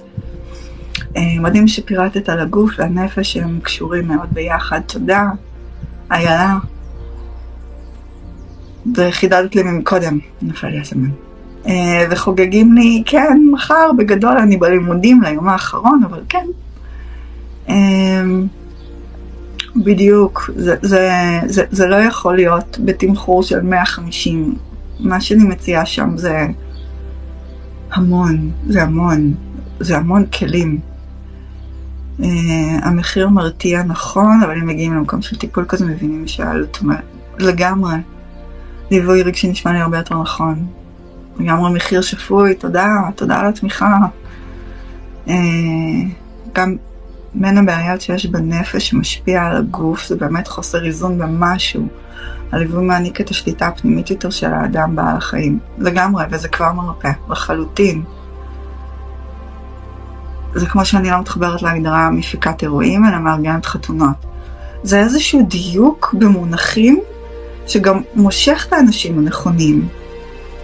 אה, 1.18 1.22
מדהים 1.40 1.68
שפירטת 1.68 2.30
על 2.30 2.40
הגוף 2.40 2.72
והנפש 2.78 3.34
שהם 3.34 3.60
קשורים 3.64 4.08
מאוד 4.08 4.30
ביחד, 4.32 4.80
תודה, 4.86 5.30
איילה. 6.12 6.58
וחידדת 8.96 9.56
לי 9.56 9.64
מקודם, 9.64 10.20
נפל 10.42 10.68
לי 10.68 10.80
הסמן. 10.80 11.27
אה, 11.68 12.06
וחוגגים 12.10 12.74
לי, 12.74 13.04
כן, 13.06 13.42
מחר, 13.52 13.92
בגדול 13.98 14.38
אני 14.38 14.58
בלימודים 14.58 15.22
ליום 15.22 15.50
האחרון, 15.50 16.02
אבל 16.04 16.22
כן. 16.30 16.46
אה, 17.70 18.24
בדיוק, 19.76 20.50
זה, 20.56 20.76
זה, 20.82 21.10
זה, 21.46 21.64
זה 21.72 21.88
לא 21.88 21.96
יכול 21.96 22.36
להיות 22.36 22.80
בתמחור 22.86 23.44
של 23.44 23.62
150. 23.62 24.56
מה 25.00 25.22
שאני 25.22 25.44
מציעה 25.44 25.86
שם 25.86 26.18
זה 26.18 26.48
המון, 27.92 28.52
זה 28.68 28.84
המון, 28.84 29.34
זה 29.80 29.98
המון 29.98 30.26
כלים. 30.26 30.80
Uh, 32.20 32.24
המחיר 32.82 33.30
מרתיע 33.30 33.84
נכון, 33.84 34.42
אבל 34.44 34.58
אם 34.58 34.68
מגיעים 34.68 34.94
למקום 34.94 35.22
של 35.22 35.38
טיפול 35.38 35.66
כזה 35.68 35.86
מבינים 35.86 36.28
שהעלות 36.28 36.80
לגמרי. 37.40 37.96
ליווי 38.92 39.24
רגשי 39.24 39.48
נשמע 39.48 39.74
לי 39.74 39.80
הרבה 39.80 39.98
יותר 39.98 40.22
נכון. 40.22 40.68
לגמרי 41.40 41.74
מחיר 41.74 42.02
שפוי, 42.02 42.56
תודה, 42.56 42.88
תודה 43.16 43.40
על 43.40 43.46
התמיכה. 43.46 43.98
Uh, 45.28 45.32
גם 46.54 46.76
בין 47.34 47.58
הבעיות 47.58 48.02
שיש 48.02 48.26
בנפש 48.26 48.90
שמשפיע 48.90 49.44
על 49.44 49.58
הגוף, 49.58 50.08
זה 50.08 50.16
באמת 50.16 50.48
חוסר 50.48 50.86
איזון 50.86 51.18
במשהו. 51.18 51.88
הליווי 52.52 52.84
מעניק 52.84 53.22
את 53.22 53.30
השליטה 53.30 53.68
הפנימית 53.68 54.10
יותר 54.10 54.30
של 54.30 54.54
האדם 54.54 54.96
בעל 54.96 55.18
החיים. 55.18 55.60
לגמרי, 55.78 56.24
וזה 56.32 56.48
כבר 56.48 56.74
מרפא, 56.74 57.12
לחלוטין. 57.30 58.04
זה 60.56 60.66
כמו 60.66 60.86
שאני 60.86 61.10
לא 61.10 61.20
מתחברת 61.20 61.62
להגדרה 61.62 62.10
מפיקת 62.10 62.64
אירועים, 62.64 63.06
אלא 63.06 63.18
מארגנת 63.18 63.66
חתונות. 63.66 64.16
זה 64.84 65.00
איזשהו 65.00 65.46
דיוק 65.50 66.16
במונחים 66.20 67.00
שגם 67.68 68.02
מושך 68.16 68.66
את 68.68 68.74
האנשים 68.74 69.20
הנכונים. 69.20 69.88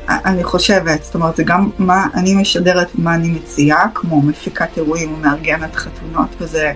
אני 0.09 0.43
חושבת, 0.43 1.03
זאת 1.03 1.15
אומרת, 1.15 1.35
זה 1.35 1.43
גם 1.43 1.69
מה 1.79 2.07
אני 2.13 2.35
משדרת 2.35 2.87
ומה 2.95 3.15
אני 3.15 3.27
מציעה, 3.27 3.85
כמו 3.93 4.21
מפיקת 4.21 4.77
אירועים 4.77 5.13
ומארגנת 5.13 5.75
חתונות, 5.75 6.29
וזה... 6.39 6.73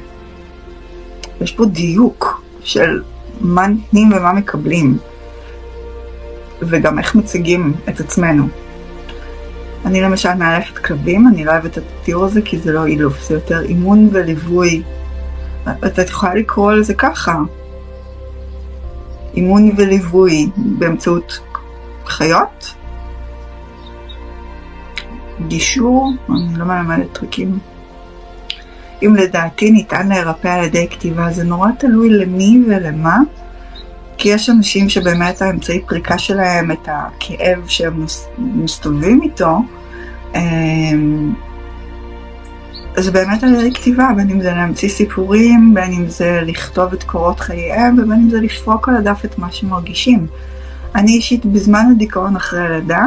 יש 1.41 1.51
פה 1.51 1.65
דיוק 1.65 2.41
של 2.63 3.01
מה 3.41 3.67
נותנים 3.67 4.11
ומה 4.13 4.33
מקבלים, 4.33 4.97
וגם 6.61 6.99
איך 6.99 7.15
מציגים 7.15 7.73
את 7.89 7.99
עצמנו. 7.99 8.47
אני 9.85 10.01
למשל 10.01 10.33
מאלפת 10.33 10.77
כלבים, 10.77 11.27
אני 11.27 11.45
לא 11.45 11.51
אוהבת 11.51 11.77
את 11.77 11.83
התיאור 12.01 12.25
הזה 12.25 12.41
כי 12.41 12.57
זה 12.57 12.71
לא 12.71 12.85
אילוף, 12.85 13.27
זה 13.27 13.33
יותר 13.33 13.61
אימון 13.61 14.09
וליווי. 14.11 14.83
את 15.85 15.97
יכולה 15.97 16.35
לקרוא 16.35 16.73
לזה 16.73 16.93
ככה, 16.93 17.35
אימון 19.33 19.71
וליווי 19.77 20.49
באמצעות 20.57 21.39
חיות, 22.05 22.73
גישור, 25.47 26.11
אני 26.29 26.57
לא 26.57 26.65
מלמדת 26.65 27.13
טריקים. 27.13 27.59
אם 29.03 29.15
לדעתי 29.15 29.71
ניתן 29.71 30.07
להירפא 30.07 30.47
על 30.47 30.63
ידי 30.63 30.87
כתיבה, 30.89 31.31
זה 31.31 31.43
נורא 31.43 31.69
תלוי 31.79 32.09
למי 32.09 32.63
ולמה, 32.67 33.17
כי 34.17 34.29
יש 34.29 34.49
אנשים 34.49 34.89
שבאמת 34.89 35.41
האמצעי 35.41 35.81
פריקה 35.87 36.17
שלהם, 36.17 36.71
את 36.71 36.87
הכאב 36.87 37.67
שהם 37.67 38.05
מסתובבים 38.37 39.21
איתו, 39.23 39.61
אמ, 40.35 41.33
זה 42.97 43.11
באמת 43.11 43.43
על 43.43 43.53
ידי 43.53 43.73
כתיבה, 43.73 44.09
בין 44.15 44.29
אם 44.29 44.41
זה 44.41 44.51
להמציא 44.51 44.89
סיפורים, 44.89 45.73
בין 45.73 45.93
אם 45.93 46.07
זה 46.07 46.41
לכתוב 46.45 46.93
את 46.93 47.03
קורות 47.03 47.39
חייהם, 47.39 47.95
ובין 47.99 48.19
אם 48.23 48.29
זה 48.29 48.41
לפרוק 48.41 48.89
על 48.89 48.95
הדף 48.95 49.25
את 49.25 49.37
מה 49.37 49.51
שמרגישים. 49.51 50.27
אני 50.95 51.11
אישית 51.11 51.45
בזמן 51.45 51.85
הדיכאון 51.91 52.35
אחרי 52.35 52.59
הלידה, 52.59 53.05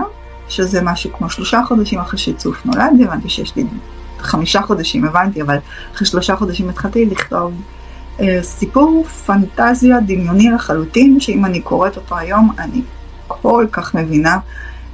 שזה 0.51 0.83
משהו 0.83 1.11
כמו 1.19 1.31
שלושה 1.31 1.61
חודשים 1.69 1.99
אחרי 1.99 2.19
שצוף 2.19 2.67
נולד, 2.67 3.01
הבנתי 3.05 3.29
שיש 3.29 3.57
לי 3.57 3.65
חמישה 4.19 4.63
חודשים, 4.63 5.05
הבנתי, 5.05 5.43
אבל 5.43 5.57
אחרי 5.95 6.07
שלושה 6.07 6.37
חודשים 6.37 6.69
התחלתי 6.69 7.07
לכתוב 7.07 7.53
אה, 8.21 8.39
סיפור 8.43 9.05
פנטזיה 9.05 10.01
דמיוני 10.01 10.51
לחלוטין, 10.51 11.21
שאם 11.21 11.45
אני 11.45 11.61
קוראת 11.61 11.97
אותו 11.97 12.19
היום, 12.19 12.51
אני 12.59 12.83
כל 13.29 13.67
כך 13.73 13.95
מבינה 13.95 14.39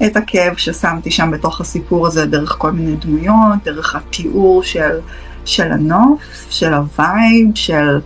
את 0.06 0.16
הכאב 0.16 0.56
ששמתי 0.56 1.10
שם 1.10 1.30
בתוך 1.30 1.60
הסיפור 1.60 2.06
הזה, 2.06 2.26
דרך 2.26 2.54
כל 2.58 2.72
מיני 2.72 2.96
דמויות, 2.96 3.64
דרך 3.64 3.96
התיאור 3.96 4.62
של, 4.62 4.98
של 5.44 5.72
הנוף, 5.72 6.20
של 6.50 6.74
ה 6.74 6.86
vibe, 6.86 7.48
של, 7.54 8.00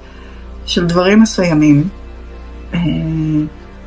של 0.67 0.87
דברים 0.87 1.23
מסוימים. 1.23 1.89
אה, 2.75 2.81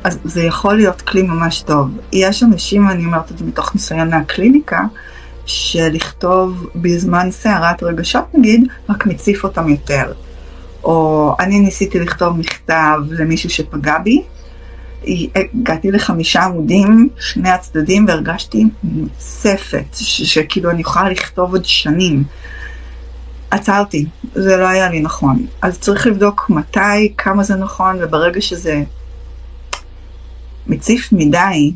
אז 0.04 0.18
זה 0.24 0.42
יכול 0.42 0.74
להיות 0.76 1.02
כלי 1.02 1.22
ממש 1.22 1.62
טוב. 1.62 1.88
יש 2.12 2.42
אנשים, 2.42 2.90
אני 2.90 3.04
אומרת 3.04 3.32
את 3.32 3.38
זה 3.38 3.44
מתוך 3.44 3.74
ניסיון 3.74 4.10
מהקליניקה, 4.10 4.80
שלכתוב 5.46 6.66
בזמן 6.76 7.30
סערת 7.30 7.82
רגשות 7.82 8.24
נגיד, 8.34 8.68
רק 8.88 9.06
מציף 9.06 9.44
אותם 9.44 9.68
יותר. 9.68 10.12
או 10.84 11.34
אני 11.40 11.60
ניסיתי 11.60 12.00
לכתוב 12.00 12.38
מכתב 12.38 12.98
למישהו 13.10 13.50
שפגע 13.50 13.98
בי, 13.98 14.22
הגעתי 15.36 15.90
לחמישה 15.90 16.42
עמודים, 16.42 17.08
שני 17.18 17.50
הצדדים, 17.50 18.04
והרגשתי 18.08 18.64
מוצפת, 18.82 19.84
שכאילו 19.94 20.70
אני 20.70 20.80
יכולה 20.80 21.10
לכתוב 21.10 21.52
עוד 21.52 21.64
שנים. 21.64 22.24
עצרתי, 23.50 24.06
זה 24.34 24.56
לא 24.56 24.68
היה 24.68 24.88
לי 24.88 25.00
נכון. 25.00 25.46
אז 25.62 25.78
צריך 25.78 26.06
לבדוק 26.06 26.50
מתי, 26.50 27.12
כמה 27.18 27.42
זה 27.42 27.56
נכון, 27.56 27.96
וברגע 28.02 28.40
שזה 28.40 28.82
מציף 30.66 31.08
מדי, 31.12 31.72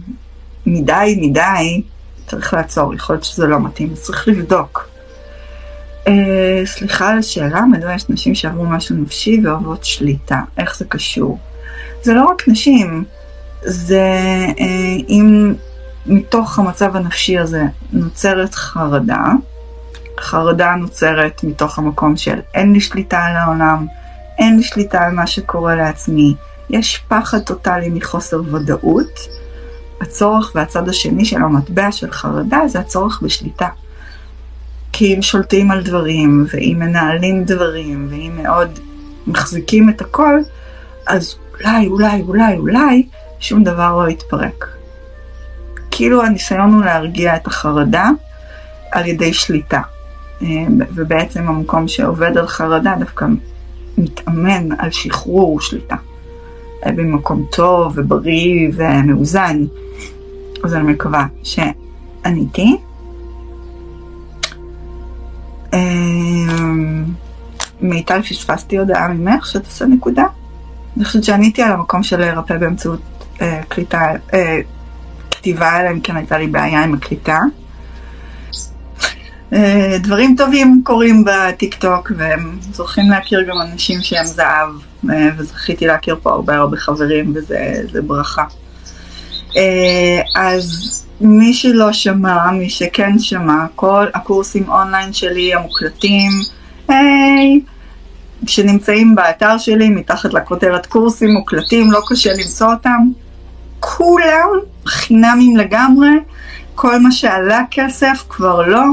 מדי 0.67 1.19
מדי, 1.21 1.83
צריך 2.27 2.55
לעצור, 2.55 2.95
יכול 2.95 3.15
להיות 3.15 3.25
שזה 3.25 3.47
לא 3.47 3.61
מתאים, 3.61 3.93
אז 3.93 4.03
צריך 4.03 4.29
לבדוק. 4.29 4.89
Uh, 6.05 6.11
סליחה 6.65 7.09
על 7.09 7.19
השאלה, 7.19 7.61
מדוע 7.61 7.95
יש 7.95 8.09
נשים 8.09 8.35
שעברו 8.35 8.65
משהו 8.65 8.97
נפשי 8.97 9.41
ואוהבות 9.45 9.85
שליטה, 9.85 10.41
איך 10.59 10.77
זה 10.77 10.85
קשור? 10.85 11.39
זה 12.03 12.15
לא 12.15 12.25
רק 12.25 12.49
נשים, 12.49 13.05
זה 13.63 14.07
uh, 14.57 14.61
אם 15.09 15.55
מתוך 16.07 16.59
המצב 16.59 16.97
הנפשי 16.97 17.39
הזה 17.39 17.63
נוצרת 17.93 18.55
חרדה, 18.55 19.25
חרדה 20.21 20.75
נוצרת 20.75 21.45
מתוך 21.45 21.79
המקום 21.79 22.17
של 22.17 22.41
אין 22.55 22.73
לי 22.73 22.81
שליטה 22.81 23.19
על 23.19 23.37
העולם, 23.37 23.87
אין 24.39 24.57
לי 24.57 24.63
שליטה 24.63 25.03
על 25.03 25.13
מה 25.13 25.27
שקורה 25.27 25.75
לעצמי, 25.75 26.35
יש 26.71 26.99
פחד 27.09 27.39
טוטאלי 27.39 27.89
מחוסר 27.89 28.41
ודאות. 28.53 29.29
הצורך 30.01 30.53
והצד 30.55 30.89
השני 30.89 31.25
של 31.25 31.37
המטבע 31.37 31.93
של 31.93 32.11
חרדה 32.11 32.61
זה 32.67 32.79
הצורך 32.79 33.21
בשליטה. 33.23 33.69
כי 34.93 35.15
אם 35.15 35.23
שולטים 35.23 35.71
על 35.71 35.83
דברים, 35.83 36.47
ואם 36.53 36.77
מנהלים 36.79 37.45
דברים, 37.45 38.07
ואם 38.11 38.43
מאוד 38.43 38.79
מחזיקים 39.27 39.89
את 39.89 40.01
הכל, 40.01 40.41
אז 41.07 41.35
אולי, 41.61 41.87
אולי, 41.87 42.21
אולי, 42.21 42.57
אולי, 42.57 43.07
שום 43.41 43.65
דבר 43.65 44.03
לא 44.03 44.09
יתפרק. 44.09 44.67
כאילו 45.91 46.23
הניסיון 46.23 46.75
הוא 46.75 46.85
להרגיע 46.85 47.37
את 47.37 47.47
החרדה 47.47 48.11
על 48.93 49.07
ידי 49.07 49.33
שליטה. 49.33 49.81
ובעצם 50.95 51.49
המקום 51.49 51.89
שעובד 51.89 52.39
על 52.39 52.47
חרדה 52.47 52.95
דווקא 52.99 53.27
מתאמן 53.99 54.69
על 54.79 54.91
שחרור 54.91 55.61
שליטה. 55.61 55.97
במקום 56.87 57.45
טוב 57.51 57.93
ובריא 57.97 58.71
ומאוזן. 58.75 59.65
אז 60.65 60.75
אני 60.75 60.93
מקווה 60.93 61.27
שעניתי. 61.43 62.77
אמ, 65.73 67.05
מיטל, 67.81 68.23
פספסתי 68.23 68.79
הודעה 68.79 69.09
ממך 69.09 69.47
שתעשה 69.47 69.87
נקודה? 69.87 70.25
אני 70.97 71.05
חושבת 71.05 71.25
שעניתי 71.25 71.63
על 71.63 71.73
המקום 71.73 72.03
של 72.03 72.21
להירפא 72.21 72.57
באמצעות 72.57 73.01
אה, 73.41 73.61
קליטה, 73.69 74.11
אה, 74.35 74.61
כתיבה, 75.31 75.81
אלא 75.81 75.91
אם 75.91 76.01
כן 76.01 76.17
הייתה 76.17 76.39
לי 76.39 76.47
בעיה 76.47 76.85
עם 76.85 76.95
הקליטה. 76.95 77.41
אה, 79.53 79.97
דברים 80.01 80.35
טובים 80.37 80.81
קורים 80.85 81.25
בטיק 81.25 81.75
טוק, 81.75 82.13
והם 82.17 82.59
זוכים 82.73 83.11
להכיר 83.11 83.43
גם 83.43 83.57
אנשים 83.73 84.01
שהם 84.03 84.25
זהב, 84.25 84.69
אה, 85.11 85.29
וזכיתי 85.37 85.87
להכיר 85.87 86.17
פה 86.23 86.31
הרבה 86.31 86.57
הרבה 86.57 86.77
חברים, 86.77 87.33
וזה 87.35 88.03
ברכה. 88.07 88.45
אה, 89.57 90.21
אז 90.37 90.95
מי 91.21 91.55
שלא 91.55 91.93
שמע, 91.93 92.51
מי 92.51 92.71
שכן 92.71 93.19
שמע, 93.19 93.67
כל 93.75 94.07
הקורסים 94.15 94.69
אונליין 94.69 95.13
שלי 95.13 95.55
המוקלטים, 95.55 96.31
היי, 96.89 97.61
שנמצאים 98.47 99.15
באתר 99.15 99.59
שלי, 99.59 99.89
מתחת 99.89 100.35
לכותרת 100.35 100.87
קורסים 100.87 101.31
מוקלטים, 101.31 101.93
לא 101.93 102.01
קשה 102.09 102.31
למצוא 102.33 102.71
אותם. 102.73 103.09
כולם 103.81 104.49
חינמים 104.87 105.57
לגמרי, 105.57 106.11
כל 106.75 106.99
מה 106.99 107.13
שעלה 107.13 107.63
כסף 107.71 108.25
כבר 108.29 108.63
לא. 108.67 108.85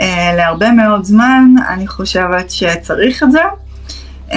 Uh, 0.00 0.02
להרבה 0.36 0.70
מאוד 0.70 1.04
זמן, 1.04 1.44
אני 1.68 1.86
חושבת 1.86 2.50
שצריך 2.50 3.22
את 3.22 3.32
זה. 3.32 3.42
Uh, 4.28 4.34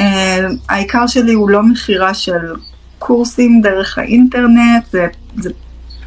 העיקר 0.69 1.07
שלי 1.07 1.33
הוא 1.33 1.49
לא 1.49 1.63
מכירה 1.63 2.13
של 2.13 2.53
קורסים 2.99 3.61
דרך 3.61 3.97
האינטרנט, 3.97 4.85
זה, 4.91 5.07
זה 5.37 5.49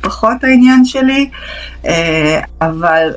פחות 0.01 0.45
העניין 0.45 0.85
שלי, 0.85 1.31
אה, 1.87 2.41
אבל 2.61 3.15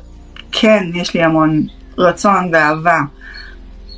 כן, 0.51 0.83
יש 0.93 1.13
לי 1.13 1.23
המון 1.23 1.63
רצון 1.97 2.49
ואהבה 2.53 2.99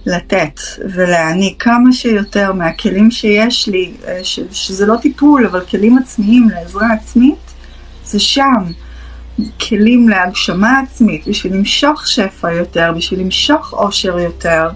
לתת 0.05 0.59
ולהעניק 0.95 1.63
כמה 1.63 1.91
שיותר 1.91 2.53
מהכלים 2.53 3.11
שיש 3.11 3.67
לי, 3.67 3.93
אה, 4.07 4.19
ש, 4.23 4.39
שזה 4.51 4.85
לא 4.85 4.95
טיפול, 5.01 5.45
אבל 5.45 5.61
כלים 5.65 5.97
עצמיים 5.97 6.49
לעזרה 6.49 6.93
עצמית, 6.93 7.53
זה 8.05 8.19
שם. 8.19 8.63
כלים 9.69 10.09
להגשמה 10.09 10.79
עצמית, 10.79 11.27
בשביל 11.27 11.53
למשוך 11.53 12.07
שפע 12.07 12.51
יותר, 12.51 12.93
בשביל 12.95 13.19
למשוך 13.19 13.73
עושר 13.73 14.19
יותר. 14.19 14.69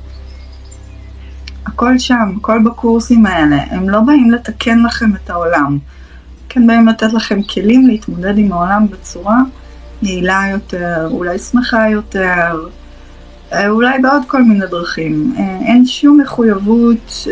הכל 1.65 1.97
שם, 1.97 2.34
הכל 2.38 2.60
בקורסים 2.65 3.25
האלה. 3.25 3.58
הם 3.69 3.89
לא 3.89 3.99
באים 4.01 4.32
לתקן 4.32 4.80
לכם 4.84 5.15
את 5.15 5.30
העולם. 5.30 5.78
כן 6.49 6.67
באים 6.67 6.88
לתת 6.88 7.13
לכם 7.13 7.43
כלים 7.43 7.88
להתמודד 7.88 8.38
עם 8.38 8.51
העולם 8.51 8.88
בצורה 8.89 9.38
יעילה 10.01 10.41
יותר, 10.51 11.08
אולי 11.12 11.39
שמחה 11.39 11.89
יותר, 11.89 12.67
אה, 13.54 13.69
אולי 13.69 13.99
בעוד 13.99 14.21
כל 14.28 14.43
מיני 14.43 14.67
דרכים. 14.67 15.34
אה, 15.38 15.43
אין 15.43 15.86
שום 15.86 16.21
מחויבות, 16.21 17.28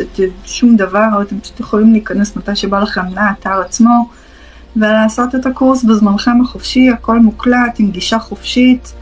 שום 0.46 0.76
דבר, 0.76 1.22
אתם 1.22 1.40
פשוט 1.40 1.60
יכולים 1.60 1.92
להיכנס 1.92 2.36
מתי 2.36 2.56
שבא 2.56 2.80
לכם 2.80 3.06
לאתר 3.16 3.62
עצמו 3.62 4.10
ולעשות 4.76 5.36
את 5.36 5.46
הקורס 5.46 5.84
בזמנכם 5.84 6.42
החופשי, 6.42 6.90
הכל 6.90 7.20
מוקלט 7.20 7.80
עם 7.80 7.92
גישה 7.92 8.20
חופשית. 8.20 8.94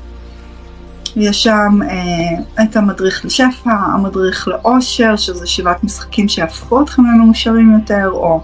יש 1.16 1.44
שם 1.44 1.80
אה, 1.90 2.64
את 2.64 2.76
המדריך 2.76 3.26
לשפע, 3.26 3.72
המדריך 3.72 4.48
לאושר, 4.48 5.16
שזה 5.16 5.48
שבעת 5.48 5.84
משחקים 5.84 6.28
שיהפכו 6.28 6.82
אתכם 6.82 7.06
למאושרים 7.06 7.74
יותר, 7.74 8.10
או 8.12 8.44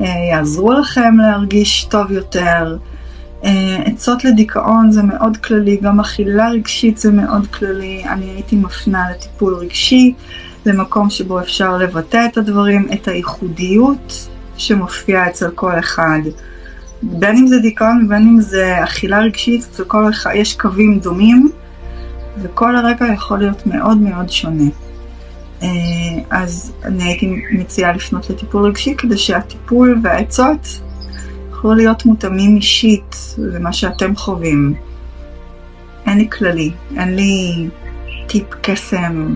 אה, 0.00 0.06
יעזרו 0.30 0.72
לכם 0.72 1.14
להרגיש 1.18 1.84
טוב 1.84 2.10
יותר. 2.10 2.76
אה, 3.44 3.82
עצות 3.84 4.24
לדיכאון 4.24 4.90
זה 4.90 5.02
מאוד 5.02 5.36
כללי, 5.36 5.76
גם 5.76 6.00
אכילה 6.00 6.48
רגשית 6.48 6.98
זה 6.98 7.12
מאוד 7.12 7.46
כללי. 7.46 8.04
אני 8.08 8.24
הייתי 8.24 8.56
מפנה 8.56 9.10
לטיפול 9.10 9.54
רגשי, 9.54 10.14
למקום 10.66 11.10
שבו 11.10 11.40
אפשר 11.40 11.76
לבטא 11.76 12.26
את 12.32 12.36
הדברים, 12.36 12.88
את 12.92 13.08
הייחודיות 13.08 14.28
שמופיעה 14.56 15.28
אצל 15.28 15.50
כל 15.50 15.78
אחד. 15.78 16.20
בין 17.02 17.36
אם 17.36 17.46
זה 17.46 17.58
דיכאון 17.58 18.04
ובין 18.04 18.22
אם 18.22 18.40
זה 18.40 18.84
אכילה 18.84 19.18
רגשית, 19.18 19.66
אצל 19.70 19.84
כל 19.84 20.10
אחד 20.10 20.30
יש 20.34 20.54
קווים 20.54 20.98
דומים. 20.98 21.50
וכל 22.42 22.76
הרקע 22.76 23.06
יכול 23.14 23.38
להיות 23.38 23.66
מאוד 23.66 23.98
מאוד 23.98 24.30
שונה. 24.30 24.70
אה, 25.62 25.68
אז 26.30 26.72
אני 26.84 27.04
הייתי 27.04 27.42
מציעה 27.52 27.92
לפנות 27.92 28.30
לטיפול 28.30 28.62
רגשי 28.62 28.94
כדי 28.98 29.18
שהטיפול 29.18 30.00
והעצות 30.02 30.80
יוכלו 31.50 31.74
להיות 31.74 32.06
מותאמים 32.06 32.56
אישית 32.56 33.16
למה 33.38 33.72
שאתם 33.72 34.16
חווים. 34.16 34.74
אין 36.06 36.18
לי 36.18 36.30
כללי, 36.30 36.70
אין 36.96 37.16
לי 37.16 37.68
טיפ 38.26 38.46
קסם, 38.60 39.34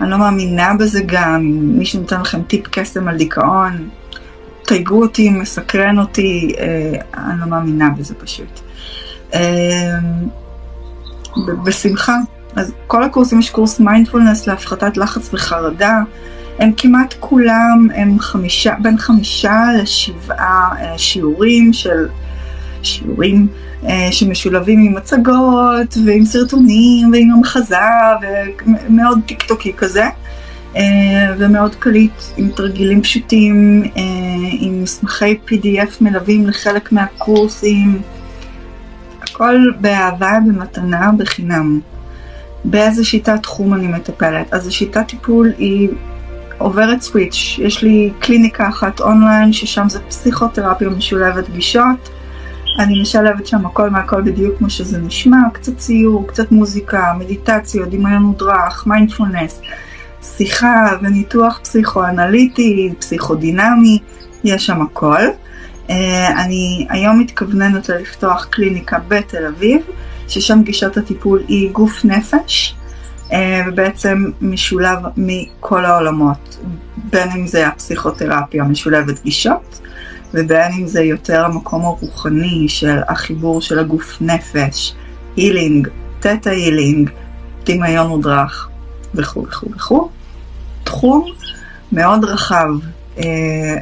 אני 0.00 0.10
לא 0.10 0.18
מאמינה 0.18 0.74
בזה 0.74 1.02
גם, 1.06 1.34
אם 1.34 1.78
מישהו 1.78 2.00
נותן 2.00 2.20
לכם 2.20 2.42
טיפ 2.42 2.68
קסם 2.68 3.08
על 3.08 3.16
דיכאון, 3.16 3.88
תייגו 4.66 5.02
אותי, 5.02 5.30
מסקרן 5.30 5.98
אותי, 5.98 6.52
אה, 6.58 7.22
אני 7.30 7.40
לא 7.40 7.46
מאמינה 7.46 7.88
בזה 7.98 8.14
פשוט. 8.14 8.60
אה, 9.34 9.98
בשמחה, 11.64 12.16
אז 12.56 12.72
כל 12.86 13.02
הקורסים 13.02 13.38
יש 13.38 13.50
קורס 13.50 13.80
מיינדפולנס 13.80 14.46
להפחתת 14.46 14.96
לחץ 14.96 15.34
וחרדה. 15.34 15.98
הם 16.58 16.72
כמעט 16.76 17.14
כולם, 17.20 17.88
הם 17.94 18.18
חמישה, 18.18 18.74
בין 18.82 18.98
חמישה 18.98 19.64
לשבעה 19.78 20.68
אה, 20.78 20.98
שיעורים 20.98 21.72
של, 21.72 22.08
שיעורים 22.82 23.48
אה, 23.84 24.08
שמשולבים 24.10 24.80
עם 24.80 24.94
מצגות 24.94 25.96
ועם 26.06 26.24
סרטונים 26.24 27.12
ועם 27.12 27.30
המחשה 27.30 27.76
ומאוד 28.88 29.18
טיקטוקי 29.26 29.72
כזה. 29.76 30.04
אה, 30.76 31.34
ומאוד 31.38 31.74
קליט 31.74 32.22
עם 32.36 32.50
תרגילים 32.50 33.02
פשוטים, 33.02 33.82
עם 34.60 34.82
מסמכי 34.82 35.38
PDF 35.48 35.90
מלווים 36.00 36.46
לחלק 36.46 36.92
מהקורסים, 36.92 38.02
הכל 39.22 39.60
באהבה, 39.80 40.32
במתנה, 40.46 41.10
בחינם. 41.18 41.80
באיזה 42.64 43.04
שיטת 43.04 43.42
תחום 43.42 43.74
אני 43.74 43.86
מטפלת. 43.86 44.54
אז 44.54 44.66
השיטת 44.66 45.08
טיפול 45.08 45.52
היא 45.58 45.88
עוברת 46.58 47.00
switch. 47.00 47.56
יש 47.58 47.82
לי 47.82 48.12
קליניקה 48.18 48.68
אחת 48.68 49.00
אונליין, 49.00 49.52
ששם 49.52 49.88
זה 49.88 50.00
פסיכותרפיה 50.00 50.88
משולבת 50.88 51.50
גישות. 51.50 52.10
אני 52.78 53.02
משלבת 53.02 53.46
שם 53.46 53.66
הכל 53.66 53.90
מהכל 53.90 54.22
בדיוק 54.22 54.58
כמו 54.58 54.70
שזה 54.70 54.98
נשמע, 54.98 55.36
קצת 55.52 55.76
ציור, 55.76 56.26
קצת 56.26 56.52
מוזיקה, 56.52 57.12
מדיטציות, 57.18 57.90
דמיון 57.90 58.22
מודרך, 58.22 58.86
מיינדפולנס, 58.86 59.60
שיחה 60.36 60.86
וניתוח 61.02 61.58
פסיכואנליטי, 61.62 62.92
פסיכודינמי, 62.98 63.98
יש 64.44 64.66
שם 64.66 64.82
הכל. 64.82 65.22
אה, 65.90 66.42
אני 66.44 66.86
היום 66.90 67.20
מתכווננת 67.20 67.88
לפתוח 67.88 68.44
קליניקה 68.44 68.98
בתל 69.08 69.46
אביב. 69.46 69.80
ששם 70.28 70.62
גישת 70.62 70.96
הטיפול 70.96 71.42
היא 71.48 71.70
גוף 71.70 72.04
נפש, 72.04 72.74
אה, 73.32 73.62
ובעצם 73.68 74.30
משולב 74.40 74.98
מכל 75.16 75.84
העולמות, 75.84 76.58
בין 76.96 77.30
אם 77.30 77.46
זה 77.46 77.68
הפסיכותרפיה 77.68 78.64
משולבת 78.64 79.22
גישות, 79.22 79.80
ובין 80.34 80.72
אם 80.78 80.86
זה 80.86 81.02
יותר 81.02 81.44
המקום 81.44 81.84
הרוחני 81.84 82.68
של 82.68 82.98
החיבור 83.08 83.60
של 83.60 83.78
הגוף 83.78 84.18
נפש, 84.20 84.94
הילינג, 85.36 85.88
תטא 86.20 86.48
הילינג, 86.48 87.10
דמיון 87.64 88.08
מודרך 88.08 88.68
וכו' 89.14 89.46
וכו' 89.48 89.70
וכו'. 89.76 90.08
תחום 90.86 91.30
מאוד 91.92 92.24
רחב. 92.24 92.68
Uh, 93.16 93.20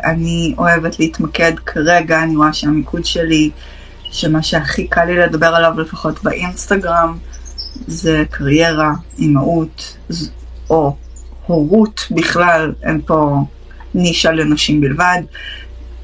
אני 0.05 0.55
אוהבת 0.59 0.99
להתמקד 0.99 1.53
כרגע, 1.67 2.23
אני 2.23 2.37
רואה 2.37 2.53
שהמיקוד 2.53 3.05
שלי 3.05 3.51
שמה 4.11 4.43
שהכי 4.43 4.87
קל 4.87 5.05
לי 5.05 5.17
לדבר 5.17 5.47
עליו, 5.47 5.81
לפחות 5.81 6.23
באינסטגרם, 6.23 7.19
זה 7.87 8.23
קריירה, 8.31 8.93
אימהות, 9.19 9.97
או 10.71 10.97
הורות 11.47 12.07
בכלל, 12.11 12.73
אין 12.83 13.01
פה 13.07 13.45
נישה 13.95 14.31
לנשים 14.31 14.81
בלבד, 14.81 15.23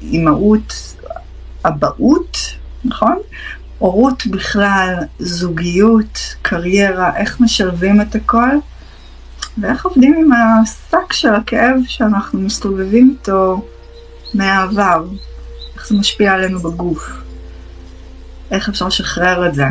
אימהות, 0.01 0.95
אבהות, 1.65 2.37
נכון? 2.85 3.17
הורות 3.77 4.27
בכלל, 4.27 4.95
זוגיות, 5.19 6.35
קריירה, 6.41 7.17
איך 7.17 7.39
משלבים 7.39 8.01
את 8.01 8.15
הכל, 8.15 8.55
ואיך 9.57 9.85
עובדים 9.85 10.13
עם 10.13 10.29
השק 10.33 11.13
של 11.13 11.35
הכאב 11.35 11.75
שאנחנו 11.87 12.39
מסתובבים 12.39 13.15
איתו 13.19 13.65
מהעבר, 14.33 15.05
איך 15.75 15.87
זה 15.87 15.95
משפיע 15.95 16.33
עלינו 16.33 16.59
בגוף. 16.59 17.09
איך 18.51 18.69
אפשר 18.69 18.87
לשחרר 18.87 19.47
את 19.47 19.53
זה. 19.53 19.65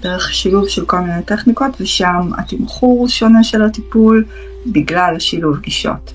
דרך 0.00 0.34
שילוב 0.34 0.68
של 0.68 0.84
כל 0.86 1.00
מיני 1.00 1.22
טכניקות, 1.22 1.80
ושם 1.80 2.30
התמחור 2.38 3.08
שונה 3.08 3.44
של 3.44 3.62
הטיפול 3.62 4.24
בגלל 4.66 5.14
השילוב 5.16 5.58
גישות. 5.58 6.12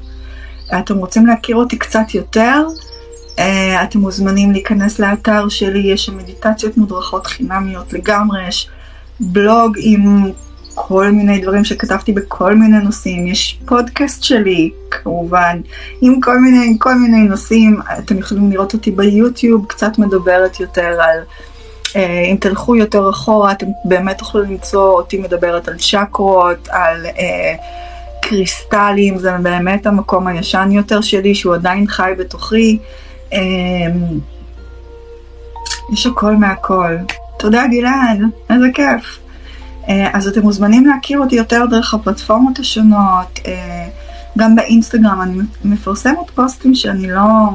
אתם 0.79 0.97
רוצים 0.97 1.25
להכיר 1.25 1.55
אותי 1.55 1.77
קצת 1.77 2.13
יותר? 2.13 2.67
אה, 3.39 3.83
אתם 3.83 3.99
מוזמנים 3.99 4.51
להיכנס 4.51 4.99
לאתר 4.99 5.49
שלי, 5.49 5.79
יש 5.79 6.05
שם 6.05 6.17
מדיטציות 6.17 6.77
מודרכות 6.77 7.27
חינמיות 7.27 7.93
לגמרי, 7.93 8.47
יש 8.47 8.69
בלוג 9.19 9.77
עם 9.79 10.31
כל 10.75 11.09
מיני 11.11 11.39
דברים 11.39 11.65
שכתבתי 11.65 12.13
בכל 12.13 12.55
מיני 12.55 12.77
נושאים, 12.77 13.27
יש 13.27 13.59
פודקאסט 13.65 14.23
שלי 14.23 14.71
כמובן, 14.91 15.61
עם 16.01 16.21
כל 16.21 16.39
מיני, 16.39 16.75
כל 16.79 16.95
מיני 16.95 17.27
נושאים, 17.27 17.79
אתם 17.99 18.17
יכולים 18.17 18.51
לראות 18.51 18.73
אותי 18.73 18.91
ביוטיוב, 18.91 19.65
קצת 19.67 19.97
מדברת 19.97 20.59
יותר 20.59 21.01
על 21.01 21.19
אה, 21.95 22.25
אם 22.31 22.35
תלכו 22.39 22.75
יותר 22.75 23.09
אחורה, 23.09 23.51
אתם 23.51 23.65
באמת 23.85 24.17
תוכלו 24.17 24.41
למצוא 24.41 24.93
אותי 24.93 25.17
מדברת 25.17 25.67
על 25.67 25.77
צ'קרות, 25.77 26.67
על 26.71 27.05
אה, 27.05 27.55
קריסטלים, 28.21 29.17
זה 29.17 29.31
באמת 29.41 29.85
המקום 29.85 30.27
הישן 30.27 30.69
יותר 30.71 31.01
שלי, 31.01 31.35
שהוא 31.35 31.55
עדיין 31.55 31.87
חי 31.87 32.11
בתוכי. 32.17 32.77
אה, 33.33 33.39
יש 35.93 36.05
הכל 36.05 36.35
מהכל. 36.35 36.97
תודה 37.39 37.63
גלעד, 37.71 38.19
איזה 38.49 38.67
כיף. 38.73 39.19
אה, 39.89 40.09
אז 40.13 40.27
אתם 40.27 40.41
מוזמנים 40.41 40.85
להכיר 40.85 41.19
אותי 41.19 41.35
יותר 41.35 41.65
דרך 41.69 41.93
הפלטפורמות 41.93 42.59
השונות, 42.59 43.39
אה, 43.47 43.87
גם 44.37 44.55
באינסטגרם 44.55 45.21
אני 45.21 45.37
מפרסמת 45.65 46.29
פוסטים 46.35 46.75
שאני 46.75 47.11
לא, 47.11 47.49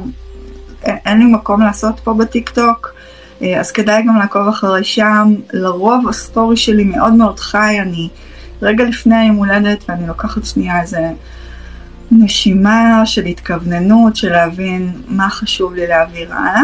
אין 0.83 1.19
לי 1.19 1.25
מקום 1.25 1.61
לעשות 1.61 1.99
פה 1.99 2.13
בטיק 2.13 2.49
טוק. 2.49 2.93
אה, 3.41 3.59
אז 3.59 3.71
כדאי 3.71 4.03
גם 4.07 4.15
לעקוב 4.15 4.47
אחרי 4.47 4.83
שם. 4.83 5.33
לרוב 5.53 6.09
ה 6.09 6.17
story 6.17 6.57
שלי 6.57 6.83
מאוד 6.83 7.13
מאוד 7.13 7.39
חי, 7.39 7.77
אני 7.81 8.09
רגע 8.61 8.83
לפני 8.83 9.15
היום 9.15 9.35
הולדת 9.35 9.83
ואני 9.89 10.07
לוקחת 10.07 10.45
שנייה 10.45 10.81
איזה 10.81 11.11
נשימה 12.11 13.01
של 13.05 13.25
התכווננות, 13.25 14.15
של 14.15 14.31
להבין 14.31 14.91
מה 15.07 15.29
חשוב 15.29 15.73
לי 15.73 15.87
להעביר 15.87 16.33
הלאה. 16.33 16.63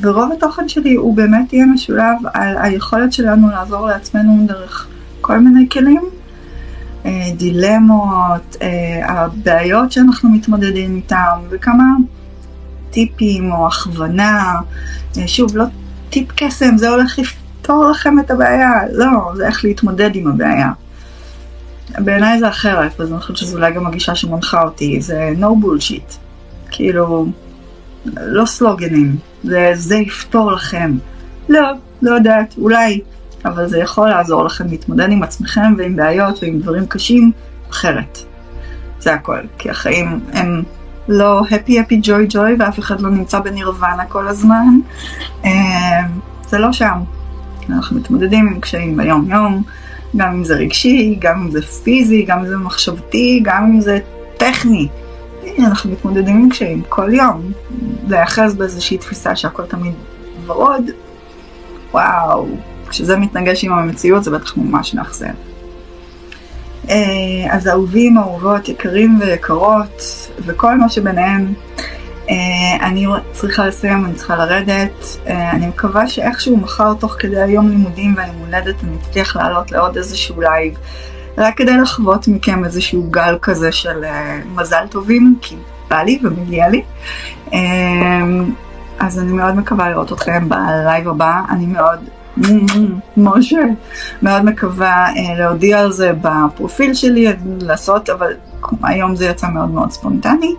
ורוב 0.00 0.32
התוכן 0.32 0.68
שלי 0.68 0.94
הוא 0.94 1.16
באמת 1.16 1.52
יהיה 1.52 1.66
משולב 1.66 2.16
על 2.34 2.56
היכולת 2.58 3.12
שלנו 3.12 3.50
לעזור 3.50 3.86
לעצמנו 3.86 4.46
דרך 4.46 4.86
כל 5.20 5.38
מיני 5.38 5.68
כלים, 5.68 6.02
אה, 7.06 7.30
דילמות, 7.36 8.56
אה, 8.62 9.02
הבעיות 9.08 9.92
שאנחנו 9.92 10.30
מתמודדים 10.30 10.96
איתם, 10.96 11.40
וכמה 11.50 11.84
טיפים 12.90 13.52
או 13.52 13.66
הכוונה. 13.66 14.54
אה, 15.18 15.28
שוב, 15.28 15.56
לא 15.56 15.64
טיפ 16.10 16.28
קסם, 16.36 16.76
זה 16.76 16.88
הולך 16.88 17.18
לפתור 17.18 17.90
לכם 17.90 18.18
את 18.18 18.30
הבעיה, 18.30 18.70
לא, 18.92 19.32
זה 19.34 19.46
איך 19.46 19.64
להתמודד 19.64 20.10
עם 20.14 20.26
הבעיה. 20.26 20.70
בעיניי 21.98 22.38
זה 22.38 22.48
אחרת, 22.48 23.00
ואני 23.00 23.20
חושבת 23.20 23.36
שזו 23.36 23.56
אולי 23.56 23.72
גם 23.72 23.86
הגישה 23.86 24.14
שמנחה 24.14 24.62
אותי, 24.62 25.00
זה 25.00 25.32
no 25.40 25.64
bullshit. 25.64 26.14
כאילו, 26.70 27.26
לא 28.16 28.46
סלוגנים, 28.46 29.16
זה, 29.44 29.72
זה 29.74 29.96
יפתור 29.96 30.52
לכם. 30.52 30.92
לא, 31.48 31.60
לא 32.02 32.14
יודעת, 32.14 32.54
אולי, 32.58 33.00
אבל 33.44 33.68
זה 33.68 33.78
יכול 33.78 34.08
לעזור 34.08 34.44
לכם 34.44 34.66
להתמודד 34.68 35.10
עם 35.10 35.22
עצמכם 35.22 35.74
ועם 35.78 35.96
בעיות 35.96 36.42
ועם 36.42 36.60
דברים 36.60 36.86
קשים 36.86 37.32
אחרת. 37.70 38.18
זה 38.98 39.14
הכל, 39.14 39.38
כי 39.58 39.70
החיים 39.70 40.20
הם 40.32 40.62
לא 41.08 41.42
happy 41.42 41.70
happy 41.70 42.06
joy 42.06 42.34
joy 42.34 42.50
ואף 42.58 42.78
אחד 42.78 43.00
לא 43.00 43.10
נמצא 43.10 43.40
בנירוונה 43.40 44.04
כל 44.08 44.28
הזמן. 44.28 44.68
אה, 45.44 46.00
זה 46.48 46.58
לא 46.58 46.72
שם. 46.72 46.98
אנחנו 47.70 47.96
מתמודדים 47.96 48.46
עם 48.46 48.60
קשיים 48.60 48.96
ביום 48.96 49.30
יום, 49.30 49.62
גם 50.16 50.32
אם 50.32 50.44
זה 50.44 50.54
רגשי, 50.54 51.16
גם 51.20 51.42
אם 51.42 51.50
זה 51.50 51.62
פיזי, 51.62 52.22
גם 52.22 52.38
אם 52.38 52.46
זה 52.46 52.56
מחשבתי, 52.56 53.40
גם 53.44 53.64
אם 53.64 53.80
זה 53.80 53.98
טכני. 54.36 54.88
אנחנו 55.58 55.90
מתמודדים 55.90 56.36
עם 56.36 56.48
קשיים 56.48 56.82
כל 56.88 57.14
יום. 57.14 57.52
להיאחז 58.06 58.54
באיזושהי 58.54 58.98
תפיסה 58.98 59.36
שהכל 59.36 59.66
תמיד 59.66 59.94
ורוד, 60.46 60.90
וואו, 61.90 62.46
כשזה 62.88 63.16
מתנגש 63.16 63.64
עם 63.64 63.72
המציאות 63.72 64.24
זה 64.24 64.30
בטח 64.30 64.56
ממש 64.56 64.94
מאכזב. 64.94 65.34
אה, 66.90 66.96
אז 67.50 67.68
אהובים, 67.68 68.18
אהובות, 68.18 68.68
יקרים 68.68 69.18
ויקרות, 69.20 70.02
וכל 70.38 70.74
מה 70.78 70.88
שביניהם, 70.88 71.54
אה, 72.30 72.86
אני 72.86 73.06
צריכה 73.32 73.66
לסיים, 73.66 74.04
אני 74.04 74.14
צריכה 74.14 74.36
לרדת. 74.36 75.18
אה, 75.26 75.50
אני 75.50 75.66
מקווה 75.66 76.08
שאיכשהו 76.08 76.56
מחר, 76.56 76.94
תוך 76.94 77.16
כדי 77.18 77.40
היום 77.42 77.68
לימודים 77.68 78.14
והיום 78.16 78.36
הולדת, 78.36 78.84
אני 78.84 78.96
אצליח 79.02 79.36
לעלות 79.36 79.72
לעוד 79.72 79.96
איזשהו 79.96 80.40
live, 80.40 80.74
רק 81.38 81.56
כדי 81.56 81.76
לחוות 81.76 82.28
מכם 82.28 82.64
איזשהו 82.64 83.10
גל 83.10 83.38
כזה 83.42 83.72
של 83.72 84.04
מזל 84.54 84.86
טובים, 84.90 85.38
כי 85.42 85.56
בא 85.90 86.02
לי 86.02 86.18
ומגיע 86.22 86.68
לי. 86.68 86.82
אז 88.98 89.18
אני 89.18 89.32
מאוד 89.32 89.54
מקווה 89.54 89.90
לראות 89.90 90.12
אתכם 90.12 90.48
בלייב 90.48 91.08
הבא, 91.08 91.42
אני 91.50 91.66
מאוד 91.66 91.98
משה, 93.16 93.60
מאוד 94.22 94.44
מקווה 94.44 95.06
אה, 95.16 95.38
להודיע 95.38 95.80
על 95.80 95.92
זה 95.92 96.12
בפרופיל 96.22 96.94
שלי, 96.94 97.26
לעשות, 97.60 98.10
אבל 98.10 98.32
היום 98.82 99.16
זה 99.16 99.26
יצא 99.26 99.48
מאוד 99.48 99.70
מאוד 99.70 99.90
ספונטני. 99.90 100.54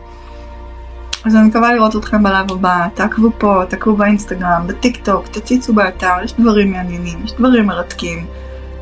אז 1.26 1.36
אני 1.36 1.48
מקווה 1.48 1.74
לראות 1.74 1.96
אתכם 1.96 2.24
בלייב 2.24 2.52
הבא, 2.52 2.88
תעקבו 2.94 3.30
פה, 3.38 3.62
תעקבו 3.70 3.96
באינסטגרם, 3.96 4.68
בטיק 4.68 5.06
טוק, 5.06 5.28
תציצו 5.28 5.74
באתר, 5.74 6.14
יש 6.24 6.34
דברים 6.40 6.72
מעניינים, 6.72 7.20
יש 7.26 7.34
דברים 7.34 7.66
מרתקים. 7.66 8.26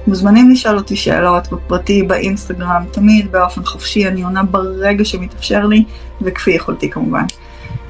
מוזמנים 0.07 0.51
לשאול 0.51 0.77
אותי 0.77 0.95
שאלות 0.95 1.51
בפרטי, 1.51 2.03
באינסטגרם, 2.03 2.83
תמיד 2.91 3.31
באופן 3.31 3.65
חופשי, 3.65 4.07
אני 4.07 4.23
עונה 4.23 4.43
ברגע 4.43 5.05
שמתאפשר 5.05 5.65
לי, 5.65 5.83
וכפי 6.21 6.51
יכולתי 6.51 6.89
כמובן. 6.89 7.23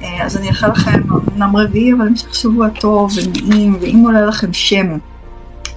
אה, 0.02 0.24
אז 0.24 0.36
אני 0.36 0.48
אאחל 0.48 0.70
לכם 0.70 1.00
אמנם 1.34 1.56
רביעי, 1.56 1.92
אבל 1.92 2.06
המשך 2.06 2.34
שבוע 2.34 2.68
טוב 2.68 3.12
ונעים, 3.16 3.76
ואם 3.80 4.02
עולה 4.04 4.26
לכם 4.26 4.52
שם 4.52 4.98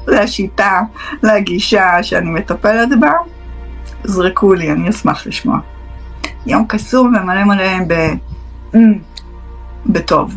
לשיטה, 0.08 0.82
לגישה 1.24 2.04
שאני 2.04 2.30
מטפלת 2.30 2.90
בה, 3.00 3.12
זרקו 4.04 4.54
לי, 4.54 4.72
אני 4.72 4.90
אשמח 4.90 5.28
לשמוע. 5.28 5.60
יום 6.46 6.66
קסום 6.68 7.08
ומלא 7.16 7.44
מלא 7.44 7.78
ב... 7.88 7.94
בטוב. 9.86 10.36